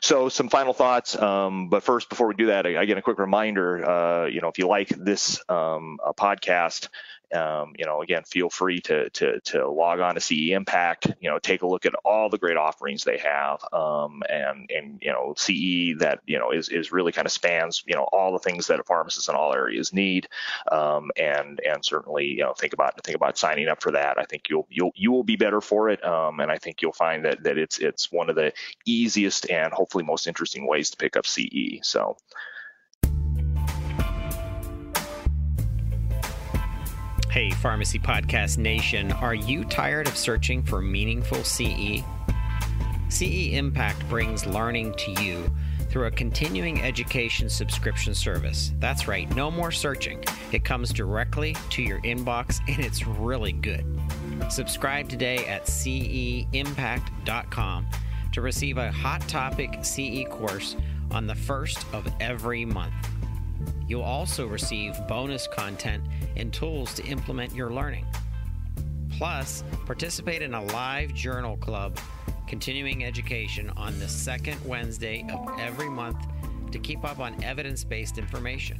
So 0.01 0.29
some 0.29 0.49
final 0.49 0.73
thoughts, 0.73 1.17
um, 1.17 1.69
but 1.69 1.83
first, 1.83 2.09
before 2.09 2.27
we 2.27 2.35
do 2.35 2.47
that, 2.47 2.65
again, 2.65 2.97
a 2.97 3.01
quick 3.01 3.19
reminder. 3.19 3.87
Uh, 3.87 4.25
you 4.27 4.41
know, 4.41 4.47
if 4.47 4.57
you 4.57 4.67
like 4.67 4.89
this 4.89 5.41
um, 5.49 5.99
podcast. 6.17 6.89
Um, 7.35 7.73
you 7.77 7.85
know, 7.85 8.01
again, 8.01 8.23
feel 8.23 8.49
free 8.49 8.81
to, 8.81 9.09
to 9.09 9.39
to 9.41 9.69
log 9.69 9.99
on 9.99 10.15
to 10.15 10.21
CE 10.21 10.51
Impact. 10.51 11.07
You 11.19 11.29
know, 11.29 11.39
take 11.39 11.61
a 11.61 11.67
look 11.67 11.85
at 11.85 11.95
all 12.03 12.29
the 12.29 12.37
great 12.37 12.57
offerings 12.57 13.03
they 13.03 13.17
have, 13.17 13.63
um, 13.73 14.23
and 14.29 14.69
and 14.73 14.99
you 15.01 15.11
know, 15.11 15.33
CE 15.37 15.99
that 15.99 16.19
you 16.25 16.39
know 16.39 16.51
is 16.51 16.69
is 16.69 16.91
really 16.91 17.11
kind 17.11 17.25
of 17.25 17.31
spans 17.31 17.83
you 17.85 17.95
know 17.95 18.03
all 18.03 18.31
the 18.31 18.39
things 18.39 18.67
that 18.67 18.79
a 18.79 18.83
pharmacist 18.83 19.29
in 19.29 19.35
all 19.35 19.53
areas 19.53 19.93
need 19.93 20.27
um, 20.71 21.11
and 21.17 21.59
and 21.65 21.83
certainly 21.83 22.25
you 22.25 22.43
know 22.43 22.53
think 22.53 22.73
about 22.73 23.03
think 23.03 23.15
about 23.15 23.37
signing 23.37 23.67
up 23.67 23.81
for 23.81 23.91
that. 23.91 24.17
I 24.17 24.23
think 24.23 24.49
you'll 24.49 24.67
you'll 24.69 24.91
you 24.95 25.11
will 25.11 25.23
be 25.23 25.35
better 25.35 25.61
for 25.61 25.89
it, 25.89 26.03
um, 26.03 26.39
and 26.39 26.51
I 26.51 26.57
think 26.57 26.81
you'll 26.81 26.93
find 26.93 27.25
that 27.25 27.43
that 27.43 27.57
it's 27.57 27.77
it's 27.77 28.11
one 28.11 28.29
of 28.29 28.35
the 28.35 28.53
easiest 28.85 29.49
and 29.49 29.73
hopefully 29.73 30.03
most 30.03 30.27
interesting 30.27 30.67
ways 30.67 30.89
to 30.91 30.97
pick 30.97 31.15
up 31.15 31.25
CE. 31.25 31.79
So. 31.83 32.17
Hey, 37.35 37.49
Pharmacy 37.49 37.99
Podcast 37.99 38.57
Nation, 38.57 39.11
are 39.11 39.35
you 39.35 39.65
tired 39.65 40.07
of 40.07 40.15
searching 40.15 40.63
for 40.63 40.81
meaningful 40.81 41.43
CE? 41.43 42.01
CE 43.09 43.49
Impact 43.51 44.07
brings 44.07 44.45
learning 44.45 44.93
to 44.93 45.11
you 45.21 45.51
through 45.89 46.05
a 46.05 46.11
continuing 46.11 46.81
education 46.81 47.49
subscription 47.49 48.15
service. 48.15 48.71
That's 48.79 49.09
right, 49.09 49.29
no 49.35 49.51
more 49.51 49.73
searching. 49.73 50.23
It 50.53 50.63
comes 50.63 50.93
directly 50.93 51.57
to 51.71 51.81
your 51.81 51.99
inbox 52.03 52.61
and 52.73 52.79
it's 52.79 53.05
really 53.05 53.51
good. 53.51 53.83
Subscribe 54.49 55.09
today 55.09 55.45
at 55.45 55.65
ceimpact.com 55.65 57.87
to 58.31 58.41
receive 58.41 58.77
a 58.77 58.93
hot 58.93 59.27
topic 59.27 59.83
CE 59.83 60.23
course 60.29 60.77
on 61.11 61.27
the 61.27 61.35
first 61.35 61.85
of 61.91 62.09
every 62.21 62.63
month. 62.63 62.93
You'll 63.89 64.03
also 64.03 64.47
receive 64.47 64.95
bonus 65.09 65.47
content 65.47 66.05
and 66.35 66.53
tools 66.53 66.93
to 66.95 67.03
implement 67.05 67.53
your 67.53 67.71
learning. 67.71 68.05
Plus, 69.17 69.63
participate 69.85 70.41
in 70.41 70.53
a 70.53 70.63
live 70.65 71.13
journal 71.13 71.57
club 71.57 71.97
continuing 72.47 73.03
education 73.03 73.71
on 73.75 73.97
the 73.99 74.07
second 74.07 74.59
Wednesday 74.65 75.25
of 75.31 75.59
every 75.59 75.89
month 75.89 76.17
to 76.71 76.79
keep 76.79 77.03
up 77.03 77.19
on 77.19 77.41
evidence 77.43 77.83
based 77.83 78.17
information. 78.17 78.79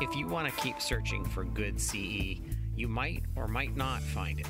If 0.00 0.14
you 0.14 0.26
want 0.28 0.48
to 0.48 0.60
keep 0.60 0.80
searching 0.80 1.24
for 1.24 1.44
good 1.44 1.80
CE, 1.80 2.40
you 2.76 2.88
might 2.88 3.24
or 3.34 3.48
might 3.48 3.76
not 3.76 4.02
find 4.02 4.38
it, 4.38 4.46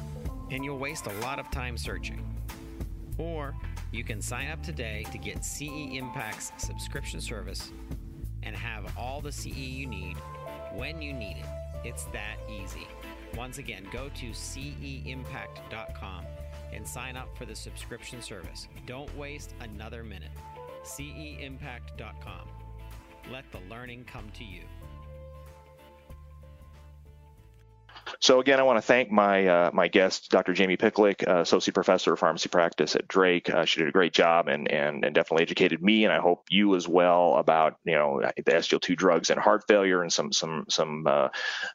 and 0.51 0.65
you'll 0.65 0.79
waste 0.79 1.07
a 1.07 1.13
lot 1.21 1.39
of 1.39 1.51
time 1.51 1.77
searching. 1.77 2.23
Or 3.19 3.55
you 3.93 4.05
can 4.05 4.21
sign 4.21 4.51
up 4.51 4.63
today 4.63 5.07
to 5.13 5.19
get 5.19 5.45
CE 5.45 5.63
Impact's 5.93 6.53
subscription 6.59 7.21
service 7.21 7.71
and 8.43 8.55
have 8.55 8.93
all 8.97 9.21
the 9.21 9.33
CE 9.33 9.47
you 9.57 9.87
need 9.87 10.17
when 10.75 11.01
you 11.03 11.13
need 11.13 11.39
it. 11.39 11.47
It's 11.85 12.05
that 12.07 12.37
easy. 12.49 12.87
Once 13.37 13.59
again, 13.59 13.87
go 13.93 14.09
to 14.09 14.31
ceimpact.com 14.31 16.25
and 16.73 16.87
sign 16.87 17.17
up 17.17 17.37
for 17.37 17.45
the 17.45 17.55
subscription 17.55 18.21
service. 18.23 18.69
Don't 18.87 19.15
waste 19.17 19.55
another 19.61 20.03
minute. 20.03 20.33
ceimpact.com. 20.85 22.49
Let 23.31 23.51
the 23.53 23.61
learning 23.69 24.05
come 24.05 24.31
to 24.35 24.45
you. 24.45 24.63
So 28.27 28.41
again, 28.41 28.59
I 28.59 28.65
want 28.65 28.77
to 28.77 28.83
thank 28.83 29.09
my 29.09 29.47
uh, 29.47 29.71
my 29.73 29.87
guest, 29.87 30.33
Dr. 30.33 30.53
Jamie 30.53 30.77
Pitlick, 30.77 31.29
uh, 31.29 31.43
associate 31.43 31.75
professor 31.75 32.13
of 32.13 32.19
pharmacy 32.19 32.49
practice 32.49 32.97
at 32.97 33.07
Drake. 33.07 33.49
Uh, 33.49 33.65
she 33.65 33.79
did 33.79 33.89
a 33.89 33.93
great 33.93 34.13
job 34.13 34.49
and, 34.49 34.69
and 34.69 35.05
and 35.05 35.15
definitely 35.15 35.43
educated 35.43 35.81
me, 35.81 36.03
and 36.03 36.13
I 36.13 36.19
hope 36.19 36.45
you 36.51 36.75
as 36.75 36.89
well 36.89 37.37
about 37.37 37.77
you 37.85 37.95
know 37.95 38.21
the 38.35 38.43
SGLT2 38.43 38.97
drugs 38.97 39.31
and 39.31 39.39
heart 39.39 39.63
failure 39.69 40.03
and 40.03 40.13
some 40.13 40.33
some 40.33 40.65
some 40.69 41.07
uh, 41.07 41.29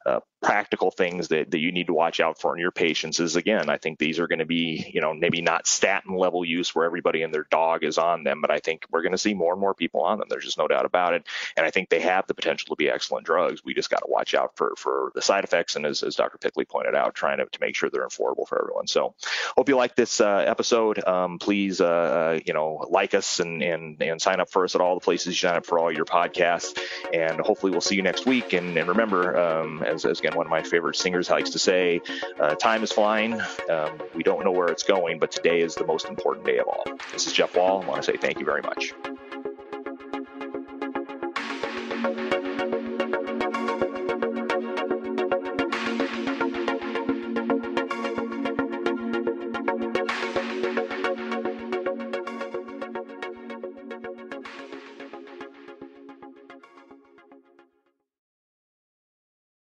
uh, 0.06 0.20
practical 0.42 0.92
things 0.92 1.28
that, 1.30 1.52
that 1.52 1.60
you 1.60 1.72
need 1.72 1.88
to 1.88 1.94
watch 1.94 2.20
out 2.20 2.40
for 2.40 2.56
in 2.56 2.62
your 2.62 2.72
patients. 2.72 3.20
Is 3.20 3.36
again, 3.36 3.70
I 3.70 3.78
think 3.78 4.00
these 4.00 4.20
are 4.20 4.28
going 4.28 4.40
to 4.40 4.46
be 4.46 4.90
you 4.94 5.02
know 5.02 5.14
maybe 5.14 5.42
not 5.42 5.68
statin 5.68 6.16
level 6.16 6.44
use 6.46 6.74
where 6.74 6.86
everybody 6.86 7.24
and 7.24 7.34
their 7.34 7.48
dog 7.50 7.84
is 7.84 7.98
on 7.98 8.24
them, 8.24 8.42
but 8.42 8.52
I 8.52 8.60
think 8.60 8.86
we're 8.92 9.04
going 9.04 9.12
to 9.12 9.18
see 9.18 9.34
more 9.34 9.54
and 9.54 9.62
more 9.62 9.74
people 9.74 10.02
on 10.02 10.20
them. 10.20 10.28
There's 10.30 10.46
just 10.46 10.58
no 10.58 10.68
doubt 10.68 10.86
about 10.86 11.14
it, 11.14 11.28
and 11.58 11.66
I 11.66 11.72
think 11.72 11.90
they 11.90 12.02
have 12.02 12.28
the 12.28 12.34
potential 12.34 12.76
to 12.76 12.78
be 12.78 12.90
excellent 12.90 13.26
drugs. 13.26 13.64
We 13.64 13.74
just 13.74 13.90
got 13.90 14.00
to 14.00 14.08
watch 14.08 14.34
out 14.34 14.56
for 14.56 14.74
for 14.78 15.12
the 15.16 15.22
side 15.22 15.44
effects 15.44 15.76
and 15.76 15.86
as, 15.86 16.04
as 16.04 16.16
Dr. 16.16 16.38
Pitlick 16.38 16.70
pointed 16.70 16.96
out, 16.96 17.16
trying 17.16 17.38
to, 17.38 17.46
to 17.46 17.60
make 17.62 17.76
sure 17.76 17.90
they're 17.90 18.08
affordable 18.08 18.48
for 18.48 18.60
everyone. 18.62 18.88
So 18.88 19.14
hope 19.56 19.70
you 19.70 19.76
like 19.76 19.96
this 19.96 20.22
uh, 20.22 20.44
episode. 20.48 21.04
Um, 21.06 21.40
please, 21.40 21.82
uh, 21.82 21.86
uh, 21.86 22.40
you 22.46 22.54
know, 22.54 22.86
like 22.90 23.14
us 23.14 23.40
and, 23.40 23.62
and, 23.62 24.02
and 24.02 24.22
sign 24.22 24.40
up 24.40 24.50
for 24.50 24.64
us 24.64 24.76
at 24.76 24.82
all 24.82 24.96
the 24.96 25.04
places 25.04 25.28
you 25.28 25.48
sign 25.48 25.58
up 25.58 25.66
for 25.66 25.80
all 25.80 25.92
your 25.92 26.06
podcasts. 26.06 26.78
And 27.14 27.40
hopefully 27.40 27.72
we'll 27.72 27.82
see 27.82 27.96
you 27.96 28.02
next 28.02 28.26
week. 28.26 28.54
And, 28.54 28.78
and 28.78 28.90
remember, 28.90 29.38
um, 29.38 29.84
as, 29.84 30.06
as, 30.06 30.22
again, 30.32 30.38
one 30.38 30.48
of 30.48 30.52
my 30.52 30.64
favorite 30.64 30.96
singers 30.96 31.30
likes 31.30 31.50
to 31.52 31.60
say, 31.60 32.02
uh, 32.40 32.56
time 32.56 32.84
is 32.84 32.92
flying. 32.92 33.40
Um, 33.70 34.02
we 34.16 34.24
don't 34.24 34.44
know 34.44 34.52
where 34.52 34.68
it's 34.68 34.84
going, 34.84 35.20
but 35.20 35.32
today 35.32 35.62
is 35.62 35.76
the 35.76 35.86
most 35.86 36.06
important 36.08 36.46
day 36.46 36.60
of 36.60 36.68
all. 36.68 36.84
This 37.12 37.28
is 37.28 37.34
Geoff 37.34 37.56
Wall. 37.56 37.84
I 37.84 37.88
want 37.88 38.04
to 38.04 38.12
say 38.12 38.18
thank 38.18 38.40
you 38.40 38.46
very 38.46 38.62
much. 38.62 38.94